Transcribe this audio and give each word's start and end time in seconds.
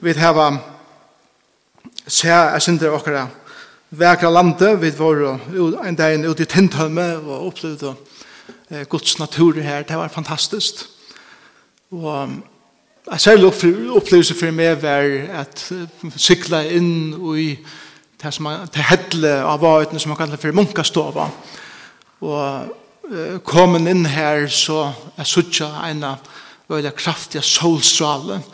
Vi 0.00 0.12
har 0.14 0.58
se 2.06 2.28
jeg 2.28 2.62
synder 2.62 2.92
okkara 2.94 3.24
vekra 3.90 4.28
landet, 4.30 4.76
vi 4.78 4.92
var 4.94 5.40
en 5.82 5.96
dag 5.98 6.22
ute 6.22 6.44
i 6.44 6.46
Tintholme 6.46 7.16
og 7.16 7.48
opplevde 7.48 7.96
eh, 8.70 8.84
Guds 8.86 9.18
natur 9.18 9.58
her, 9.58 9.82
det 9.82 9.96
var 9.98 10.08
fantastisk. 10.08 10.84
Og 11.90 12.30
jeg 13.10 13.20
særlig 13.20 13.50
opplevelse 13.90 14.38
for 14.38 14.54
meg 14.54 14.78
var 14.84 15.10
at 15.42 15.64
sykla 16.14 16.62
inn 16.70 17.18
i 17.34 17.48
det 18.22 18.34
som 18.38 18.46
er 18.52 18.88
hedle 18.92 19.34
av 19.42 19.58
vautene 19.66 19.98
som 19.98 20.14
man 20.14 20.20
kallar 20.22 20.38
for 20.38 20.54
munkastova. 20.54 21.26
Og 22.22 22.70
uh, 23.10 23.38
kom 23.42 23.74
inn 23.82 24.06
her 24.06 24.46
så 24.46 24.92
jeg 25.16 25.26
sutja 25.26 25.72
en 25.90 26.06
av 26.12 26.34
veldig 26.68 26.94
kraftige 26.94 27.42
solstralen, 27.42 28.44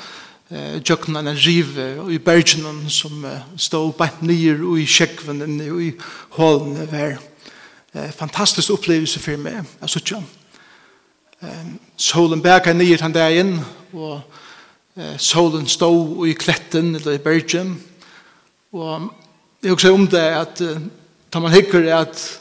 eh 0.50 0.80
jökna 0.84 1.18
en 1.18 1.36
rive 1.36 2.12
i 2.12 2.18
bergen 2.18 2.90
som 2.90 3.24
uh, 3.24 3.30
stod 3.56 3.94
på 3.94 4.06
nyer 4.20 4.62
og 4.64 4.80
i 4.80 4.86
skjekven 4.86 5.42
og 5.42 5.82
i 5.82 5.92
hålen 6.30 6.88
var. 6.92 7.18
Eh 7.94 8.10
fantastisk 8.10 8.70
upplevelse 8.70 9.18
för 9.18 9.36
mig 9.36 9.62
alltså 9.80 10.00
tjän 10.00 10.24
ehm 11.40 11.78
solen 11.96 12.42
berga 12.42 12.72
nyer 12.72 12.98
han 12.98 13.12
där 13.12 13.30
in 13.30 13.60
och 13.92 14.20
eh, 14.96 15.16
solen 15.16 15.66
stod 15.66 16.28
i 16.28 16.34
kletten 16.34 16.94
eller 16.94 17.12
i 17.12 17.18
bergen 17.18 17.80
och 18.70 19.00
det 19.60 19.70
också 19.70 19.92
om 19.92 20.08
det 20.08 20.40
att 20.40 20.60
uh, 20.60 20.78
tar 21.30 21.40
man 21.40 21.52
hickar 21.52 21.86
att 21.86 22.40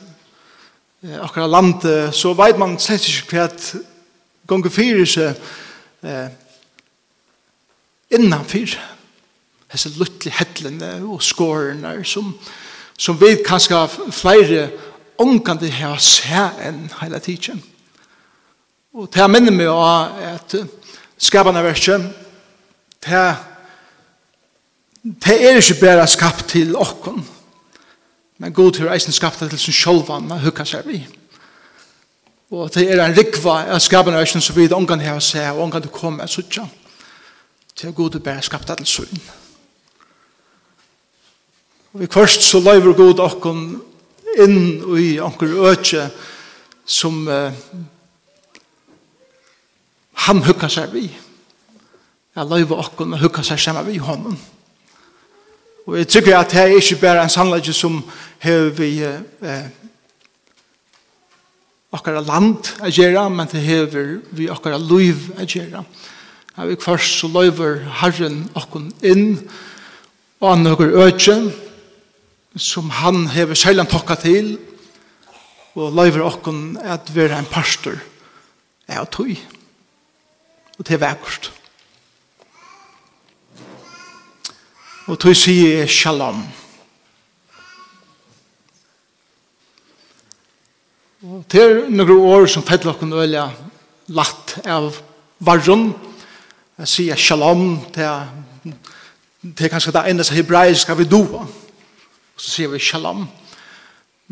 eh, 1.02 1.23
akkurat 1.23 1.49
land 1.49 1.81
så 2.13 2.33
vet 2.33 2.58
man 2.58 2.80
sett 2.80 3.08
ikke 3.08 3.35
hva 3.35 3.44
at 3.44 3.75
gonger 4.47 5.35
eh, 6.02 6.27
innanfyr 8.13 8.77
hese 9.73 9.91
luttli 9.98 10.31
hettlene 10.34 10.95
og 11.02 11.22
skårene 11.23 11.95
som, 12.05 12.34
som 12.97 13.17
vi 13.19 13.36
kanskje 13.45 13.81
flere 14.14 14.67
ångkande 15.22 15.69
her 15.73 15.97
sett 16.02 16.61
enn 16.67 16.86
hele 17.00 17.22
tiden. 17.23 17.61
Og 18.94 19.09
det 19.14 19.30
minner 19.31 19.56
meg 19.56 19.72
av 19.72 20.19
at 20.36 20.56
skapene 21.17 21.64
verset, 21.66 22.03
det, 23.03 23.23
det 25.02 25.38
er 25.39 25.58
ikke 25.58 25.80
bare 25.81 26.06
skapt 26.08 26.52
til 26.53 26.75
åkken, 26.78 27.23
men 28.38 28.53
god 28.53 28.78
til 28.78 28.89
reisen 28.89 29.16
skapt 29.16 29.41
til 29.41 29.59
sin 29.59 29.73
sjølvann, 29.73 30.30
hukka 30.44 30.66
seg 30.67 30.86
vi. 30.89 31.02
Og 32.53 32.69
det 32.75 32.86
er 32.86 33.02
en 33.02 33.16
rikva 33.17 33.64
av 33.73 33.81
skapene 33.81 34.19
verset 34.22 34.45
som 34.45 34.56
vi 34.58 34.69
ångkande 34.69 35.08
har 35.08 35.22
sett 35.23 35.50
og 35.56 35.66
ångkande 35.66 35.89
kommer, 35.89 36.30
så 36.30 36.45
ikke 36.45 36.67
til 37.84 37.89
at 37.92 37.95
Gud 37.95 38.20
bare 38.20 38.42
skapt 38.42 38.70
alle 38.70 38.86
søgn. 38.86 39.22
Og 41.94 42.00
vi 42.00 42.08
først 42.12 42.42
så 42.42 42.59
løyver 42.64 42.94
Gud 42.95 43.20
okken 43.20 43.81
inn 44.40 44.62
i 44.98 45.20
onker 45.20 45.52
øtje 45.67 46.06
som 46.86 47.28
uh, 47.28 47.52
han 50.23 50.40
hukka 50.48 50.70
seg 50.72 50.95
vi. 50.95 51.09
Jeg 52.36 52.48
løyver 52.53 52.86
okken 52.86 53.17
og 53.17 53.25
hukka 53.25 53.44
seg 53.44 53.59
sammen 53.59 53.84
vi 53.90 53.97
i 54.00 54.06
hånden. 54.06 54.40
Og 55.84 56.00
jeg 56.00 56.08
tykker 56.08 56.40
at 56.40 56.56
det 56.56 56.64
er 56.64 56.80
ikke 56.80 57.02
bare 57.03 57.28
en 57.28 57.36
sannlegge 57.36 57.75
som 57.75 58.00
har 58.47 58.72
vi 58.80 58.94
uh, 59.03 59.68
okkara 61.92 62.23
land 62.23 62.72
a 62.80 62.88
gjera, 62.88 63.28
men 63.28 63.52
det 63.52 63.68
hever 63.68 64.22
vi 64.31 64.47
okkara 64.50 64.80
liv 64.80 65.34
a 65.36 65.44
gjera. 65.44 65.84
Her 66.54 66.70
vi 66.70 66.76
kvart 66.78 67.02
så 67.02 67.26
løyver 67.34 67.80
Herren 67.98 68.44
okkun 68.54 68.92
inn 69.02 69.40
og 70.38 70.52
anøkker 70.52 70.92
økje 71.02 71.38
som 72.62 72.92
han 72.94 73.23
hever 73.34 73.58
sjællan 73.58 73.90
tokka 73.90 74.20
til 74.22 74.52
og 75.74 75.96
løyver 75.98 76.22
okkun 76.28 76.75
at 76.78 77.09
vera 77.16 77.40
en 77.42 77.50
pastor 77.50 77.97
er 78.86 79.02
og 79.02 79.09
tøy 79.16 79.34
og 80.78 80.86
til 80.86 81.02
vekkert 81.02 81.50
og 85.09 85.18
tøy 85.25 85.34
sier 85.34 85.90
shalom 85.90 86.46
og 91.25 91.44
til 91.50 91.86
noen 91.90 92.18
år 92.38 92.50
som 92.52 92.69
fedler 92.69 92.94
okkun 92.94 93.18
øyla 93.18 93.50
latt 94.13 94.59
av 94.69 95.02
varron 95.42 95.90
Jeg 96.73 96.89
sier 96.89 97.19
shalom, 97.22 97.75
til 97.94 98.07
det 99.44 99.66
er 99.67 99.69
kanskje 99.69 99.91
det 99.94 100.01
enda 100.09 100.23
som 100.25 100.34
hebraisk 100.34 100.89
vi 100.97 101.06
do. 101.06 101.19
Og 101.38 102.39
så 102.41 102.47
sier 102.50 102.72
vi 102.72 102.79
shalom. 102.81 103.28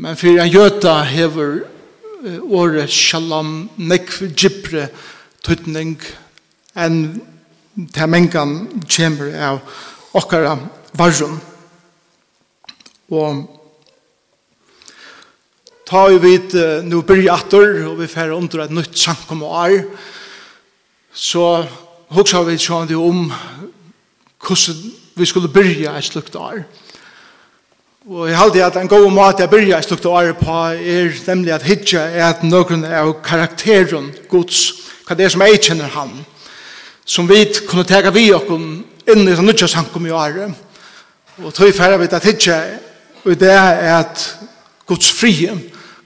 Men 0.02 0.18
for 0.18 0.42
en 0.42 0.50
jøta 0.50 0.96
hever 1.06 1.60
året 2.42 2.90
shalom, 2.90 3.70
nekv, 3.78 4.32
gypre, 4.34 4.88
tøtning 5.46 6.00
enn 6.74 6.98
til 7.94 8.10
mengan 8.10 8.56
kjemmer 8.90 9.38
av 9.38 9.62
okkara 10.18 10.56
varrum. 10.98 11.38
Og 13.14 13.46
ta 15.86 16.08
vi 16.10 16.18
vid 16.26 16.58
nu 16.90 17.04
byrjator 17.06 17.86
og 17.92 18.02
vi 18.02 18.10
færre 18.10 18.34
under 18.34 18.66
et 18.66 18.74
nytt 18.74 18.98
sankom 18.98 19.46
og 19.46 19.56
ar, 19.62 19.78
så 21.14 21.46
hugsa 22.12 22.44
vi 22.44 22.58
við 22.58 22.96
um 22.98 23.32
kussu 24.40 24.74
vi 25.16 25.26
skulle 25.26 25.52
byrja 25.52 25.98
et 25.98 26.04
slukt 26.08 26.36
år. 26.36 26.64
Og 28.10 28.30
eg 28.30 28.36
haldi 28.36 28.62
at 28.64 28.78
ein 28.80 28.90
góð 28.90 29.10
mat 29.14 29.42
at 29.44 29.52
byrja 29.52 29.78
et 29.78 29.86
slukt 29.86 30.06
år 30.06 30.32
på 30.40 30.58
er 30.74 31.12
nemlig 31.28 31.54
at 31.54 31.66
hitja 31.68 32.08
er 32.10 32.30
at 32.32 32.44
noen 32.44 32.86
av 32.86 33.14
karakteren 33.24 34.12
Guds, 34.30 34.88
Kva 35.06 35.18
det 35.18 35.26
er 35.26 35.34
som 35.34 35.44
jeg 35.44 35.60
kjenner 35.62 35.92
han, 35.92 36.12
som 37.06 37.28
vi 37.30 37.44
kunne 37.68 37.86
tega 37.86 38.14
vi 38.14 38.32
okken 38.34 38.84
inn 39.12 39.28
i 39.28 39.36
den 39.36 39.68
sankum 39.68 40.06
i 40.08 40.14
året. 40.14 40.54
Og 41.44 41.54
tøy 41.54 41.72
færre 41.74 42.00
vi 42.00 42.10
at 42.10 42.26
hitja 42.26 42.62
og 43.24 43.38
det 43.38 43.52
er 43.52 44.00
at 44.00 44.38
Guds 44.88 45.12
frie, 45.12 45.54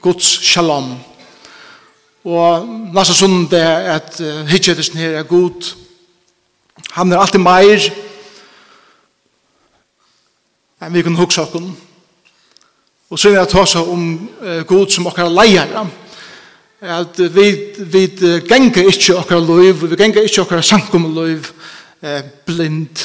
Guds 0.02 0.26
shalom. 0.44 0.96
Og 2.26 2.68
nasa 2.94 3.14
sundag 3.14 3.62
er 3.62 3.92
at 3.96 4.20
hitja 4.50 4.74
det 4.74 4.90
her 4.94 5.20
er 5.20 5.24
god 5.24 5.84
Han 6.95 7.11
er 7.11 7.19
alltid 7.19 7.44
meir 7.44 7.89
enn 10.85 10.94
vi 10.94 11.01
kunne 11.03 11.19
hugsa 11.19 11.44
okkur. 11.44 11.66
Og 13.09 13.19
så 13.19 13.31
er 13.31 13.39
det 13.41 13.51
tåsa 13.51 13.81
om 13.83 14.03
uh, 14.41 14.61
god 14.67 14.91
som 14.94 15.07
okkar 15.09 15.31
leier. 15.31 15.72
At 16.85 17.19
vi, 17.33 17.45
vi 17.79 18.03
genga 18.45 18.83
ikkje 18.85 19.17
okkar 19.17 19.41
loiv, 19.41 19.83
vi 19.89 19.97
genga 20.00 20.23
ikkje 20.23 20.44
okkar 20.44 20.61
sankum 20.66 21.07
loiv 21.16 21.47
eh, 22.03 22.22
blind, 22.45 23.01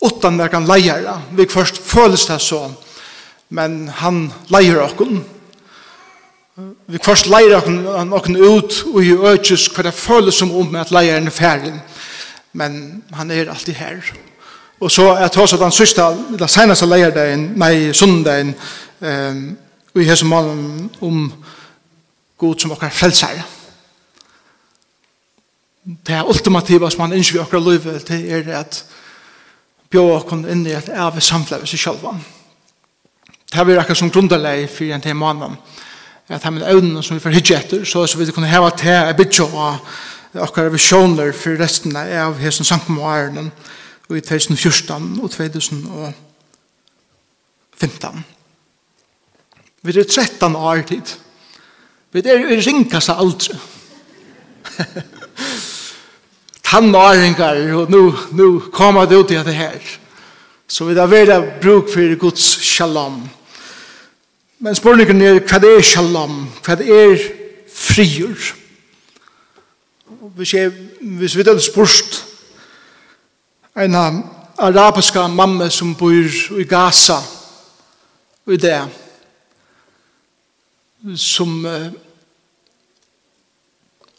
utan 0.00 0.38
verkan 0.40 0.68
leier. 0.70 1.04
Vi 1.36 1.48
først 1.50 1.82
føles 1.84 2.24
det 2.30 2.38
så, 2.40 2.62
men 3.50 3.84
han 4.00 4.24
leier 4.54 4.80
okkur. 4.86 5.12
Vi 6.86 7.02
først 7.02 7.28
leier 7.28 7.58
okkur, 7.58 7.90
okkur 8.16 8.40
ut 8.46 8.78
og 8.94 9.02
i 9.04 9.12
økjes 9.34 9.68
hva 9.74 9.84
det 9.88 9.96
føles 9.98 10.40
som 10.40 10.54
om 10.56 10.78
at 10.80 10.94
leier 10.94 11.20
er 11.20 11.34
ferdig 11.34 11.74
men 12.52 13.02
han 13.12 13.30
er 13.30 13.50
alltid 13.50 13.74
her. 13.74 14.12
Og 14.80 14.90
så 14.90 15.08
er 15.14 15.28
det 15.28 15.38
også 15.38 15.56
den 15.56 15.72
sørste, 15.72 16.02
den 16.38 16.48
seneste 16.48 16.86
leierdagen, 16.86 17.52
nei, 17.56 17.92
sundagen, 17.92 18.54
um, 19.00 19.42
og 19.94 20.00
i 20.02 20.06
hese 20.08 20.26
målen 20.26 20.90
om 21.00 21.26
god 22.38 22.58
som 22.58 22.72
okkar 22.74 22.90
frelsar. 22.90 23.42
Det 25.84 26.14
er 26.14 26.28
ultimativa 26.28 26.90
som 26.90 27.04
han 27.04 27.14
innskjer 27.16 27.40
i 27.40 27.44
okkar 27.44 27.62
løyve, 27.62 27.98
til 28.06 28.26
er 28.30 28.48
at 28.58 28.84
bjør 29.90 30.16
okkar 30.16 30.46
inn 30.50 30.64
i 30.66 30.74
et 30.74 30.90
evig 30.90 31.22
samfleve 31.22 31.68
seg 31.68 31.82
sjálfa. 31.82 32.14
Det 33.52 33.60
er 33.60 33.68
vi 33.68 33.76
akkur 33.76 33.98
som 33.98 34.10
grunderleg 34.10 34.64
for 34.72 34.88
en 34.88 35.04
til 35.04 35.18
månen, 35.18 35.58
at 36.28 36.42
han 36.42 36.58
er 36.58 36.72
evnen 36.72 37.02
som 37.04 37.18
vi 37.18 37.22
får 37.22 37.36
hitje 37.36 37.58
etter, 37.58 37.84
så 37.84 38.06
vi 38.16 38.30
kunne 38.32 38.48
heva 38.48 38.70
til 38.72 38.94
a 38.94 39.12
bytja 39.12 39.44
og 39.44 39.92
akkar 40.40 40.70
visjoner 40.72 41.32
for 41.36 41.58
resten 41.60 41.96
av 41.96 42.38
hesen 42.40 42.64
sankum 42.64 42.98
og 43.02 44.16
i 44.16 44.20
2014 44.20 45.20
og 45.22 45.30
2015. 45.30 48.24
Vi 49.82 49.98
er 49.98 50.04
13 50.04 50.56
år 50.56 50.82
tid. 50.88 51.02
Vi 52.12 52.22
er 52.24 52.52
i 52.52 52.60
ringkassa 52.60 53.12
aldri. 53.18 53.54
Tannåringar, 56.72 57.74
og 57.76 57.90
nu, 57.90 58.14
nu 58.32 58.60
kommer 58.72 59.06
det 59.06 59.18
ut 59.18 59.30
i 59.30 59.34
det 59.34 59.54
her. 59.54 59.98
Så 60.68 60.84
vi 60.84 60.94
er 60.96 61.06
veldig 61.06 61.52
bruk 61.60 61.92
for 61.92 62.16
Guds 62.16 62.64
shalom. 62.64 63.28
Men 64.58 64.74
spørningen 64.74 65.22
er, 65.22 65.40
hva 65.44 65.58
er 65.58 65.82
shalom? 65.82 66.48
Hva 66.64 66.72
er 66.80 67.16
frigjør? 67.68 68.61
hvis, 70.34 70.54
jeg, 70.54 70.70
hvis 71.00 71.36
vi 71.36 71.42
hadde 71.46 71.60
spurt 71.60 72.24
en 73.76 73.94
arabiska 74.58 75.26
mamma 75.26 75.70
som 75.70 75.94
bor 75.94 76.58
i 76.60 76.64
Gaza 76.64 77.18
og 78.46 78.54
i 78.54 78.56
det 78.56 78.78
som 81.16 81.64
uh, 81.66 81.90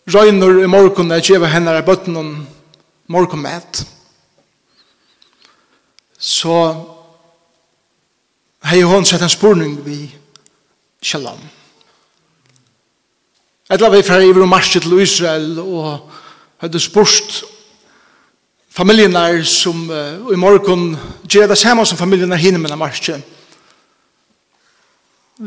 røyner 0.07 0.63
i 0.63 0.67
morgen 0.67 1.11
at 1.11 1.29
gjør 1.29 1.45
henne 1.47 1.77
i 1.77 1.85
bøtten 1.85 2.17
om 2.19 2.31
morgenmett 3.07 3.85
så 6.19 6.57
har 8.63 8.83
hun 8.87 9.05
sett 9.05 9.21
en 9.21 9.29
spurning 9.29 9.75
vi 9.85 10.15
shalom. 11.01 11.39
Etla 13.73 13.89
vi 13.89 14.03
fra 14.05 14.19
iver 14.21 14.43
og 14.45 14.49
marsje 14.51 14.83
til 14.83 14.99
Israel 15.01 15.55
og 15.59 16.11
hadde 16.61 16.79
spurt 16.79 17.39
familjenar 18.69 19.39
som 19.49 19.87
uh, 19.89 20.29
i 20.29 20.37
morgen 20.37 20.91
gjør 21.25 21.47
det 21.49 21.57
samme 21.57 21.85
som 21.85 21.97
familjenar 21.97 22.37
hinne 22.37 22.61
med 22.61 22.75
marsje 22.77 23.15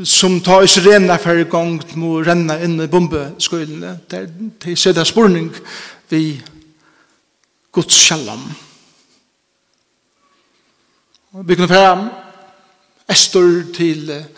som 0.03 0.41
tar 0.43 0.67
israelene 0.67 1.21
for 1.23 1.45
gang 1.53 1.79
må 1.95 2.17
renne 2.27 2.59
inn 2.67 2.75
i 2.83 2.89
bombeskolene 2.91 3.95
der 4.11 4.27
de 4.65 4.75
ser 4.75 4.99
det 4.99 5.07
spurning 5.07 5.53
vi 6.11 6.43
Guds 7.71 7.95
shalom 8.09 8.43
vi 11.47 11.55
kunne 11.55 11.71
fære 11.71 12.11
Estor 13.07 13.63
til 13.71 14.11
uh, 14.11 14.29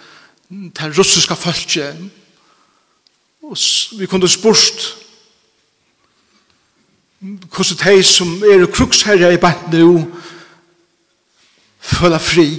til 0.76 0.96
russiska 1.00 1.40
folket 1.40 2.08
og 3.48 3.56
vi 3.98 4.06
kunne 4.06 4.28
spørst 4.28 4.96
hvordan 7.20 7.78
de 7.96 8.02
som 8.04 8.42
er 8.44 8.66
kruksherre 8.70 9.32
i 9.34 9.40
bant 9.40 9.72
nå 9.72 10.02
føler 11.80 12.20
fri 12.22 12.50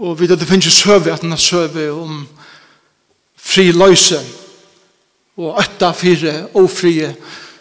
og 0.00 0.20
vi 0.20 0.28
det 0.28 0.48
finnes 0.48 0.72
søve 0.72 1.12
at 1.12 1.22
den 1.22 1.32
har 1.32 1.40
søve 1.40 1.90
om 1.92 2.26
fri 3.36 3.70
løse 3.72 4.20
og 5.40 5.62
øtta 5.62 5.92
fire 5.96 6.34
ofrie 6.54 7.14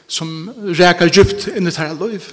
som 0.07 0.50
reker 0.75 1.09
djupt 1.09 1.47
inn 1.56 1.68
i 1.68 1.71
tæra 1.71 1.94
løyv. 1.94 2.25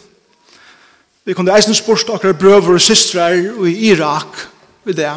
vi 1.25 1.35
kunne 1.35 1.55
eisen 1.55 1.75
spørst 1.75 2.11
akkurat 2.11 2.39
brøver 2.39 2.75
og 2.75 2.81
systrar 2.81 3.39
i 3.67 3.91
Irak 3.91 4.49
ved 4.85 4.95
det 4.95 5.13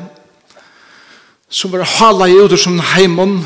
som 1.50 1.71
var 1.71 1.83
hala 1.83 2.25
i 2.30 2.38
uder 2.38 2.57
som 2.57 2.80
heimann 2.80 3.41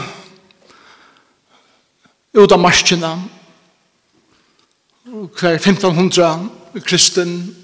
ut 2.33 2.51
av 2.51 2.59
marskina, 2.59 3.13
hver 5.05 5.59
1500 5.59 6.49
kristen, 6.81 7.55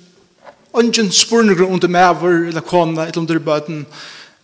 ungen 0.73 1.11
spurninger 1.11 1.65
under 1.65 1.87
mever, 1.87 2.47
eller 2.47 2.61
kona, 2.61 3.07
eller 3.07 3.17
under 3.17 3.39
bøten, 3.39 3.85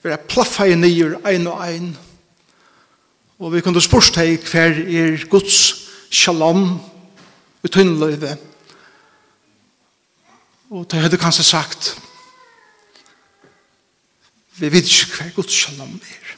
vi 0.02 0.10
er 0.10 0.18
plaffa 0.30 0.66
i 0.66 0.76
nyer, 0.76 1.20
ein 1.26 1.48
og 1.48 1.62
ein, 1.62 1.92
og 3.40 3.54
vi 3.54 3.62
kunne 3.62 3.82
spørst 3.82 4.18
hei 4.18 4.38
hver 4.38 4.80
er 4.82 5.26
Guds 5.30 5.60
shalom 6.10 6.80
i 7.64 7.70
tunnløyve, 7.70 8.38
og 10.72 10.88
det 10.92 11.04
hadde 11.04 11.22
kanskje 11.22 11.46
sagt, 11.46 11.94
vi 14.58 14.72
vet 14.72 14.88
ikke 14.88 15.20
hver 15.20 15.36
Guds 15.36 15.54
shalom 15.54 16.00
er. 16.02 16.35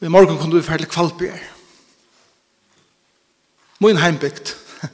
I 0.00 0.08
morgen 0.08 0.38
kunne 0.38 0.54
vi 0.54 0.62
fære 0.62 0.78
til 0.78 0.86
Kvalbjer. 0.86 1.38
Min 3.80 3.96
heimbygd. 3.96 4.56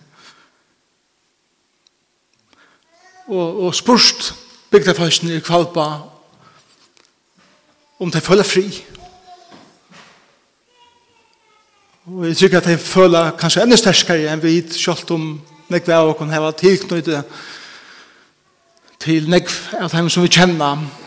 og, 3.36 3.64
og 3.64 3.74
spurst 3.74 4.34
bygdafalsen 4.70 5.28
i 5.28 5.40
kvalpa 5.40 5.86
om 7.98 8.10
de 8.10 8.20
føler 8.20 8.46
fri. 8.46 8.84
Og 12.06 12.26
jeg 12.26 12.36
tykker 12.36 12.60
at 12.60 12.70
de 12.70 12.78
føler 12.78 13.36
kanskje 13.38 13.62
enda 13.66 13.76
sterskere 13.76 14.30
enn 14.30 14.42
vi 14.42 14.60
hit, 14.60 14.74
selv 14.74 15.10
om 15.10 15.40
nekve 15.70 15.98
av 15.98 16.14
oss 16.14 16.30
har 16.30 16.50
tilknyttet 16.62 17.24
til 19.02 19.30
nekve 19.30 19.82
av 19.82 19.90
dem 19.90 20.10
som 20.10 20.22
vi 20.22 20.30
kjenner 20.30 21.01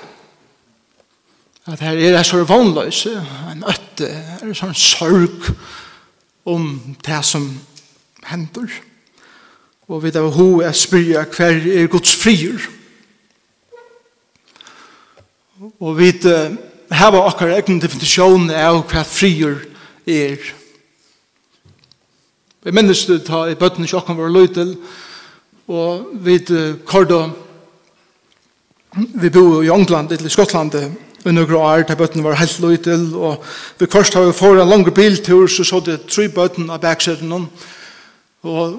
at 1.66 1.82
her 1.82 1.98
er 1.98 2.18
en 2.20 2.28
sånn 2.28 2.46
vannløse, 2.46 3.12
en 3.50 3.64
øtte, 3.66 4.10
en 4.44 4.54
sånn 4.58 4.76
sorg 4.78 5.48
om 6.46 6.68
det 7.06 7.22
som 7.26 7.48
hender. 8.30 8.70
Og 9.90 10.04
vi 10.04 10.12
tar 10.14 10.28
ho 10.34 10.50
er 10.66 10.76
spyrja 10.78 11.26
hver 11.30 11.58
er 11.74 11.90
Guds 11.90 12.14
frier. 12.22 12.62
Og 15.80 15.98
vi 15.98 16.12
hava 16.94 17.24
akkurat 17.26 17.58
egen 17.58 17.82
definisjon 17.82 18.52
av 18.54 18.84
hva 18.92 19.02
frier 19.08 19.58
er. 20.06 20.38
Vi 22.66 22.74
minnes 22.74 23.06
det 23.10 23.24
ta 23.26 23.46
i 23.50 23.58
bøtten 23.58 23.86
ikke 23.86 23.98
okkar 24.02 24.18
vår 24.18 24.34
løytel, 24.34 24.76
og 25.66 26.14
vi 26.22 26.38
korda 26.86 27.24
vi 28.96 29.30
bor 29.30 29.64
i 29.64 29.70
England, 29.74 30.12
eller 30.12 30.30
i 30.30 30.32
Skottlandet, 30.32 30.94
i 31.26 31.34
noen 31.34 31.56
år 31.58 31.86
da 31.90 31.96
bøtten 31.98 32.24
var 32.24 32.38
helt 32.38 32.60
løytel, 32.62 33.08
og 33.16 33.44
vi 33.80 33.88
først 33.92 34.14
har 34.14 34.28
vi 34.28 34.36
fått 34.36 34.62
en 34.62 34.70
lang 34.70 34.86
biltur, 34.94 35.48
så 35.48 35.64
så 35.64 35.80
det 35.80 36.06
tre 36.10 36.28
bøtten 36.30 36.70
av 36.70 36.82
baksiden, 36.84 37.34
og 38.44 38.78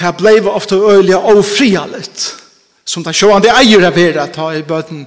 det 0.00 0.14
ble 0.18 0.36
ofte 0.50 0.76
øyelig 0.76 1.16
og 1.16 1.44
frialet, 1.44 2.26
som 2.84 3.04
det 3.04 3.14
sjående 3.16 3.52
eier 3.52 3.86
av 3.86 3.96
vera, 3.96 4.26
ta 4.26 4.50
i 4.54 4.62
bøtten, 4.62 5.06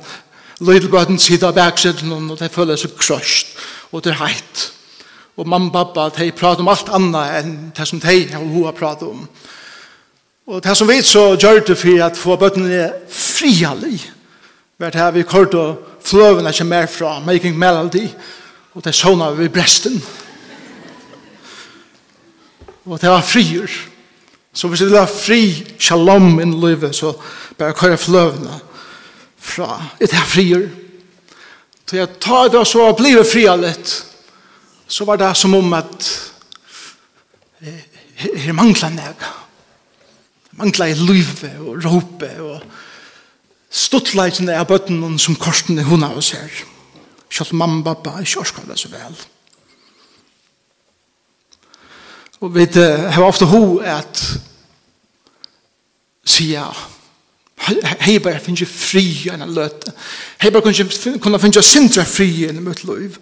løytelbøtten 0.64 1.20
sida 1.20 1.50
av 1.52 1.58
baksiden, 1.58 2.14
og 2.32 2.38
det 2.40 2.52
føler 2.52 2.80
seg 2.80 2.96
krøst, 2.98 3.58
og 3.92 4.04
det 4.04 4.14
er 4.14 4.22
heit. 4.26 4.70
Og 5.38 5.48
mamma 5.50 5.70
og 5.70 5.74
pappa, 5.74 6.10
de 6.18 6.32
prater 6.32 6.62
om 6.62 6.70
alt 6.70 6.90
annet 6.94 7.40
enn 7.40 7.54
det 7.74 7.88
som 7.90 8.00
de 8.00 8.18
og 8.38 8.50
hun 8.54 8.66
har 8.68 8.76
pratet 8.78 9.08
om. 9.08 9.24
Og 10.48 10.60
det 10.64 10.76
som 10.78 10.88
vi 10.88 11.00
så 11.02 11.34
gjør 11.40 11.64
det 11.68 11.78
for 11.80 12.04
at 12.06 12.20
få 12.20 12.36
bøttene 12.38 12.92
frialig, 13.10 13.98
vært 14.78 15.00
her 15.00 15.12
vi 15.16 15.24
kort 15.24 15.56
og 15.58 15.93
fløvene 16.04 16.52
ikke 16.52 16.68
mer 16.68 16.86
fra 16.92 17.20
Making 17.24 17.58
Melody, 17.58 18.08
og 18.74 18.84
det 18.86 18.96
sånne 18.98 19.32
vi 19.38 19.50
bresten. 19.54 19.98
Og 22.86 23.00
det 23.02 23.10
var 23.10 23.24
frier. 23.24 23.72
Så 24.54 24.68
hvis 24.68 24.84
det 24.84 24.92
var 24.92 25.10
fri 25.10 25.64
shalom 25.80 26.40
i 26.40 26.46
livet, 26.46 26.96
så 26.96 27.14
bare 27.58 27.74
kører 27.74 27.98
fløvene 27.98 28.60
fra 29.38 29.78
et 30.02 30.12
her 30.12 30.26
frier. 30.30 30.68
Så 31.88 31.98
jeg 31.98 32.10
tar 32.22 32.48
det 32.50 32.68
så 32.68 32.88
og 32.90 32.98
blir 32.98 33.24
fria 33.28 33.56
litt, 33.60 33.92
så 34.88 35.06
var 35.06 35.20
det 35.22 35.34
som 35.38 35.54
om 35.54 35.74
at 35.78 36.08
her 38.24 38.54
mangler 38.54 38.96
jeg. 38.98 39.32
Mangler 40.58 40.92
i 40.94 40.98
livet 40.98 41.60
og 41.60 41.84
rope 41.86 42.30
og 42.42 42.62
stuttleikene 43.74 44.56
av 44.60 44.70
bøttene 44.70 45.18
som 45.20 45.38
korten 45.40 45.82
hun 45.88 46.06
av 46.06 46.20
oss 46.22 46.34
her. 46.38 46.64
Selv 47.34 47.56
mamma 47.58 47.82
og 47.82 47.88
pappa 47.88 48.20
er 48.22 48.36
orsker 48.40 48.68
det 48.70 48.78
så 48.80 48.92
vel. 48.94 49.16
Og 52.44 52.52
vi 52.54 52.68
har 52.76 53.24
ofte 53.24 53.48
ho 53.48 53.80
at 53.80 54.20
sier 56.28 56.84
hei 58.04 58.18
bare 58.20 58.42
finnes 58.44 58.68
fri 58.68 59.30
enn 59.32 59.46
løte. 59.56 59.94
Hei 60.42 60.52
bare 60.52 60.66
kunne 60.66 61.40
finnes 61.40 61.70
sintra 61.70 62.04
fri 62.06 62.46
enn 62.50 62.64
mitt 62.66 62.84
liv. 62.84 63.18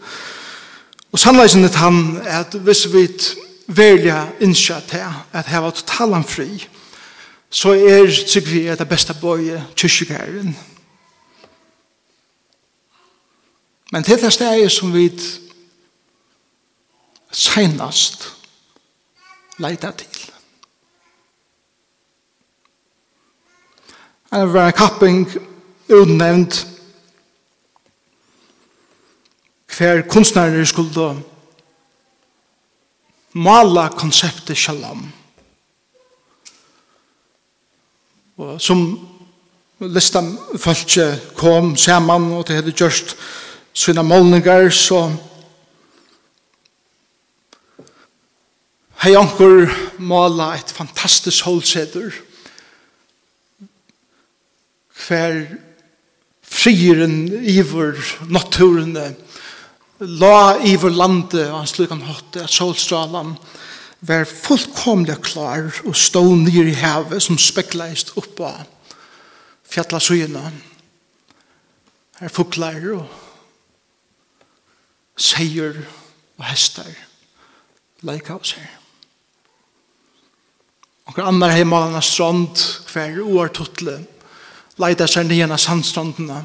Og 1.11 1.19
sannleisen 1.19 1.67
er 1.67 1.77
han 1.77 2.17
at 2.25 2.55
hvis 2.65 2.87
vi 2.93 3.05
verlig 3.71 4.15
innskjøtt 4.43 4.89
til 4.91 5.05
at 5.37 5.49
hei 5.51 5.61
var 5.61 5.75
totalan 5.75 6.25
fri, 6.27 6.49
så 7.51 7.73
er 7.75 8.07
tykker 8.27 8.49
vi 8.49 8.67
er 8.67 8.75
det 8.79 8.87
beste 8.89 9.13
bøye 9.21 9.59
kyrkjegæren. 9.75 10.55
Men 13.91 14.03
til 14.03 14.21
det 14.21 14.33
stedet 14.33 14.71
som 14.71 14.93
vi 14.93 15.09
senast 17.31 18.29
leita 19.59 19.91
til. 19.91 20.31
Han 24.31 24.53
var 24.53 24.67
en 24.67 24.73
kapping 24.73 25.27
utnevnt 25.89 26.67
hver 29.77 30.01
kunstnere 30.07 30.65
skulle 30.65 31.23
mala 33.33 33.87
konseptet 33.87 34.57
shalom. 34.57 35.03
Shalom 35.03 35.20
og 38.41 38.61
som 38.61 38.85
lista 39.81 40.21
folk 40.61 40.97
kom 41.37 41.75
saman 41.77 42.31
og 42.37 42.47
det 42.47 42.59
hadde 42.59 42.73
gjørst 42.77 43.15
sina 43.73 44.03
målningar 44.05 44.69
så 44.73 45.03
hei 49.01 49.13
anker 49.17 49.71
mala 49.97 50.51
et 50.57 50.73
fantastisk 50.73 51.45
holdseder 51.49 52.13
hver 55.01 55.39
frieren 56.45 57.23
iver 57.41 57.97
naturen 58.29 58.97
la 59.99 60.57
iver 60.65 60.93
landet 60.93 61.47
og 61.47 61.59
han 61.59 61.69
slik 61.69 61.93
han 61.93 62.05
hatt 62.09 62.41
at 62.43 62.53
solstralan 62.53 63.35
var 64.01 64.25
fullkomlig 64.25 65.19
klar 65.21 65.69
og 65.85 65.95
stod 65.95 66.35
nyr 66.41 66.71
i 66.71 66.77
havet 66.77 67.21
som 67.23 67.37
spekleist 67.37 68.15
oppa 68.17 68.55
fjalla 69.71 69.99
søyna 69.99 70.51
Her 72.21 72.29
fuklar 72.29 72.83
og 72.93 73.07
seier 75.17 75.79
og 76.37 76.45
hester 76.45 76.91
leika 78.05 78.35
oss 78.35 78.51
her. 78.57 78.69
Og 81.09 81.17
annar 81.25 81.55
heima 81.55 81.79
av 81.89 82.01
strand 82.05 82.61
hver 82.93 83.17
oar 83.25 83.49
tuttle 83.49 83.97
leida 84.81 85.07
seg 85.09 85.27
nyan 85.27 85.53
av 85.53 85.61
sandstrandene. 85.61 86.43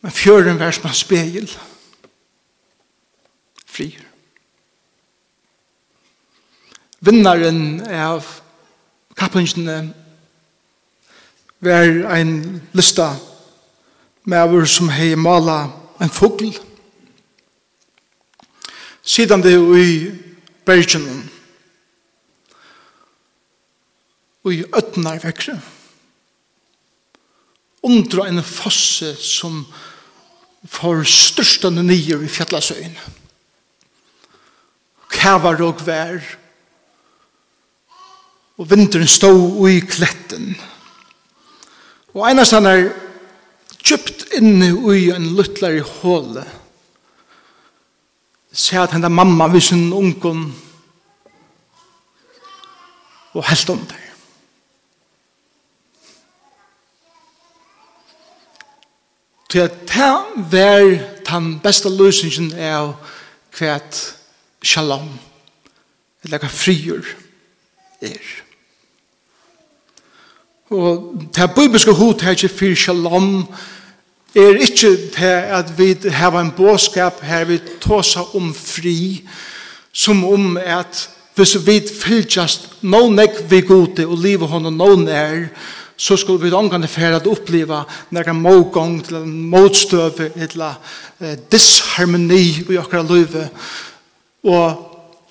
Men 0.00 0.16
fjøren 0.16 0.60
var 0.60 0.72
som 0.72 0.88
en 0.88 0.96
spegel. 0.96 1.48
Og 1.48 1.79
frier. 3.80 4.04
Vinnaren 7.00 7.80
av 7.88 8.26
kapplingene 9.16 9.94
var 11.64 12.12
ein 12.12 12.60
lista 12.76 13.14
med 14.24 14.42
over 14.44 14.66
som 14.68 14.90
hei 14.92 15.14
mala 15.16 15.70
en 16.00 16.12
fugl. 16.12 16.52
Sidan 19.02 19.40
det 19.40 19.56
i 19.56 20.10
bergen 20.68 21.06
og 24.44 24.52
i 24.54 24.64
Øtnar 24.76 25.24
i 25.24 25.56
undra 27.82 28.26
en 28.28 28.42
fosse 28.44 29.14
som 29.16 29.62
får 30.68 31.04
størstande 31.08 31.82
nyer 31.84 32.20
i 32.24 32.28
fjallasøyene 32.28 33.19
kævar 35.10 35.62
og 35.62 35.86
vær, 35.86 36.20
og 38.60 38.70
vinteren 38.70 39.08
stod 39.08 39.68
i 39.68 39.80
kletten. 39.80 40.52
Og 42.14 42.26
einast 42.28 42.52
han 42.52 42.66
er 42.68 42.90
kjøpt 43.80 44.26
inne 44.36 44.72
i 44.96 45.06
en 45.14 45.30
luttler 45.36 45.78
i 45.78 45.84
hålet. 45.84 46.58
Se 48.52 48.76
at 48.76 48.92
henne 48.92 49.08
mamma 49.08 49.46
vid 49.48 49.62
sin 49.64 49.92
ungen 49.94 50.50
og 53.32 53.46
helt 53.46 53.70
om 53.70 53.82
det. 53.86 53.96
Til 59.50 59.58
at 59.66 59.78
det 59.88 60.14
var 60.52 60.90
den 61.30 61.52
beste 61.62 61.90
løsningen 61.90 62.52
av 62.54 62.92
hvert 63.58 64.19
shalom, 64.62 65.08
eller 66.24 66.40
hva 66.42 66.50
frigjør 66.52 67.06
er. 68.04 68.30
Og 70.70 71.26
det 71.34 71.50
bibelske 71.56 71.92
hod 71.96 72.22
er 72.22 72.36
ikke 72.36 72.52
for 72.54 72.74
shalom, 72.78 73.30
er 74.36 74.60
ikke 74.62 74.92
det 75.16 75.36
at 75.58 75.72
vi 75.78 75.94
har 76.14 76.36
en 76.38 76.52
båskap 76.54 77.22
her 77.26 77.48
vi 77.48 77.58
tåser 77.82 78.36
om 78.36 78.52
fri, 78.54 79.24
som 79.92 80.24
om 80.24 80.56
at 80.56 81.08
hvis 81.34 81.56
vi 81.66 81.80
fylltjast 81.80 82.68
noen 82.86 83.18
ek 83.22 83.42
vi 83.50 83.62
gode 83.66 84.06
og 84.06 84.18
livet 84.22 84.50
hånden 84.50 84.76
noen 84.78 85.08
er, 85.08 85.48
så 86.00 86.16
skulle 86.16 86.40
vi 86.44 86.52
omgående 86.56 86.88
fære 86.88 87.18
at 87.18 87.28
oppleva 87.28 87.82
nærkere 88.10 88.34
mågång 88.34 89.00
til 89.04 89.18
en 89.18 89.32
motstøve, 89.50 90.30
eller 90.36 90.78
en 91.20 91.42
disharmoni 91.52 92.44
i 92.70 92.78
akkurat 92.80 93.10
livet, 93.10 93.50
og 94.44 94.86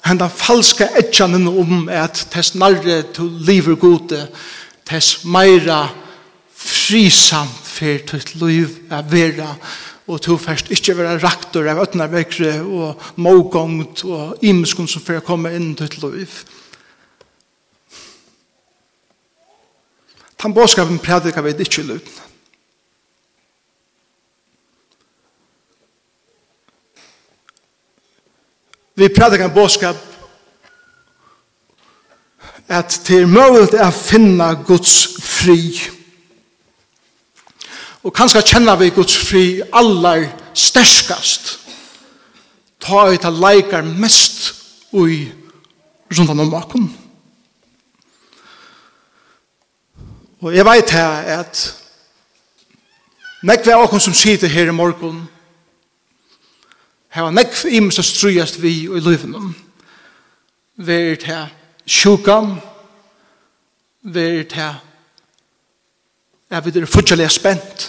henda 0.05 0.29
falska 0.31 0.89
etjanen 0.99 1.47
om 1.47 1.89
at 1.91 2.27
tess 2.31 2.53
narre 2.55 3.01
to 3.13 3.25
liver 3.25 3.77
gode, 3.79 4.27
tess 4.87 5.23
meira 5.25 5.87
frisamt 6.59 7.65
fer 7.69 8.01
tutt 8.07 8.35
liv 8.41 8.91
a 8.91 9.01
vera, 9.05 9.53
og 10.09 10.21
to 10.25 10.37
først 10.41 10.71
ikke 10.73 10.97
vera 10.97 11.19
raktor 11.21 11.67
av 11.69 11.83
ötna 11.83 12.09
vekre 12.09 12.55
og 12.63 13.03
mågångt 13.21 14.03
og 14.09 14.41
imskon 14.41 14.89
som 14.89 15.03
fer 15.05 15.21
komme 15.25 15.53
inn 15.55 15.75
tutt 15.77 15.99
liv. 16.03 16.41
Tan 20.39 20.55
båskapen 20.55 21.01
prædikar 21.03 21.43
vi 21.43 21.53
ikkje 21.59 21.83
lutna. 21.83 22.28
vi 28.99 29.07
prædikar 29.07 29.45
en 29.45 29.53
bådskap 29.53 29.95
at 32.69 33.01
det 33.07 33.21
er 33.21 33.25
mulig 33.25 33.79
å 33.81 33.89
finna 33.89 34.51
Guds 34.61 34.93
fri. 35.25 35.73
Og 38.05 38.13
kanskje 38.13 38.45
kjenner 38.45 38.77
vi 38.77 38.91
Guds 38.93 39.15
fri 39.17 39.61
aller 39.73 40.27
sterskast. 40.53 41.55
Ta 42.79 43.07
ut 43.09 43.25
av 43.25 43.41
leikar 43.41 43.81
mest 43.83 44.53
ui 44.93 45.31
rundt 46.13 46.29
om 46.29 46.51
bakom. 46.51 46.85
Og 50.39 50.55
jeg 50.55 50.65
vet 50.65 50.93
her 50.95 51.41
at 51.41 51.65
nekve 53.43 53.73
av 53.73 53.87
akon 53.87 54.03
som 54.03 54.15
sitter 54.15 54.47
her 54.47 54.69
i 54.69 54.75
morgon 54.75 55.25
Her 57.09 57.25
var 57.25 57.33
nekv 57.33 57.65
imes 57.73 57.97
å 57.97 58.05
strujast 58.05 58.59
vi 58.61 58.73
i 58.83 58.99
livet 59.01 59.25
løyven. 59.25 59.55
Ver 60.77 61.15
til 61.19 61.47
sjukan, 61.89 62.59
ver 64.03 64.43
til 64.49 64.77
jeg 66.49 66.65
vet 66.65 66.73
det 66.73 66.81
er 66.81 66.89
fortsatt 66.89 67.31
spent, 67.31 67.83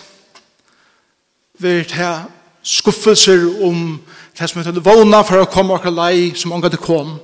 ver 1.58 1.84
til 1.88 2.26
skuffelser 2.62 3.46
om 3.64 4.00
det 4.36 4.48
som 4.50 4.60
heter 4.60 4.84
vågna 4.84 5.22
for 5.24 5.40
å 5.40 5.48
komme 5.48 5.76
akkurat 5.76 5.96
lei 5.96 6.32
som 6.36 6.52
omgå 6.52 6.68
det 6.68 6.80
kom, 6.80 7.14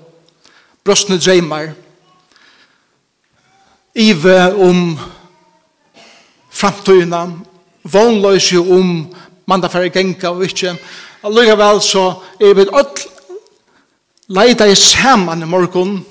brøstene 0.84 1.20
dreimer, 1.20 1.74
ive 3.92 4.38
om 4.64 4.96
framtøyene, 6.52 7.22
vågnløse 7.84 8.60
om 8.60 8.96
mandag 9.48 9.72
for 9.72 9.84
å 9.84 9.92
genka 9.92 10.32
og 10.32 10.44
ikke, 10.48 10.72
og 10.72 10.80
Allikevel 11.26 11.80
så 11.82 12.04
er 12.40 12.54
vi 12.54 12.62
ødel 12.62 13.06
leida 14.28 14.66
i 14.70 14.74
saman 14.74 15.42
i 15.42 15.46
morgon. 15.46 16.06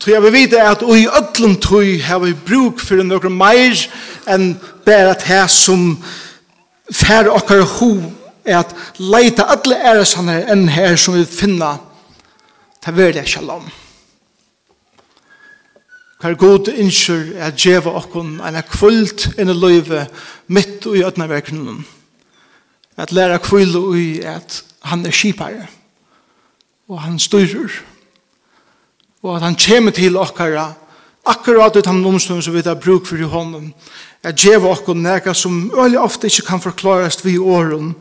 Så 0.00 0.10
jeg 0.10 0.22
vil 0.22 0.32
vite 0.32 0.62
at 0.62 0.82
i 0.82 1.06
ødlom 1.06 1.56
tøy 1.60 2.00
har 2.02 2.18
vi 2.18 2.32
bruk 2.34 2.80
for 2.80 3.02
noe 3.04 3.30
mer 3.30 3.76
enn 4.30 4.54
bare 4.86 5.12
at 5.12 5.26
her 5.28 5.46
som 5.46 5.98
fer 6.90 7.28
okkar 7.30 7.62
ho 7.76 7.90
er 8.44 8.62
at 8.62 8.74
leita 8.98 9.46
alle 9.52 9.76
æresanne 9.92 10.40
enn 10.50 10.66
her 10.68 10.96
som 10.96 11.14
vi 11.14 11.24
finna 11.28 11.76
ta 12.82 12.90
verda 12.96 13.24
shalom. 13.26 13.68
Hver 16.20 16.34
god 16.34 16.72
innskyr 16.74 17.36
er 17.36 17.52
at 17.52 17.60
djeva 17.60 17.94
okkon 18.02 18.40
enn 18.40 18.58
er 18.58 18.66
kvult 18.66 19.28
enn 19.38 19.52
er 19.52 19.62
løyve 19.62 20.06
mitt 20.48 20.86
i 20.90 21.04
ødna 21.06 21.28
at 22.96 23.12
læra 23.12 23.38
kvile 23.38 24.00
i 24.00 24.20
at 24.20 24.62
han 24.82 25.06
er 25.06 25.10
skipare 25.10 25.66
og 26.88 27.00
han 27.02 27.18
styrer 27.18 27.70
og 29.22 29.36
at 29.36 29.42
han 29.42 29.56
kommer 29.56 29.90
til 29.90 30.16
okkara 30.16 30.72
akkurat 31.26 31.76
ut 31.76 31.86
han 31.86 32.04
omstånd 32.06 32.42
som 32.42 32.54
vi 32.54 32.62
har 32.64 32.74
bruk 32.74 33.06
for 33.06 33.16
i 33.20 33.28
hånden 33.28 33.72
at 34.22 34.36
djeva 34.36 34.72
okkur 34.72 34.94
nega 34.94 35.34
som 35.34 35.70
øyla 35.76 36.00
ofte 36.00 36.26
ikke 36.26 36.46
kan 36.46 36.60
forklarast 36.60 37.24
vi 37.24 37.36
i 37.36 37.38
åren 37.38 37.94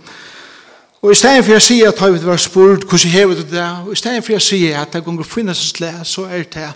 og 1.02 1.12
i 1.12 1.16
stedet 1.16 1.46
for 1.46 1.52
jeg 1.56 1.62
sier 1.62 1.92
at 1.92 2.14
vi 2.14 2.26
var 2.26 2.38
spurt 2.38 2.84
hvordan 2.84 3.12
hever 3.12 3.44
det 3.52 3.68
og 3.86 3.92
i 3.92 3.96
stedet 4.00 4.24
for 4.24 4.34
jeg 4.34 4.42
sier 4.42 4.82
at 4.82 4.94
det 4.94 5.04
gonger 5.04 5.24
finnes 5.24 5.60
et 5.60 5.78
slag 5.78 6.02
så 6.04 6.26
er 6.26 6.44
det 6.44 6.72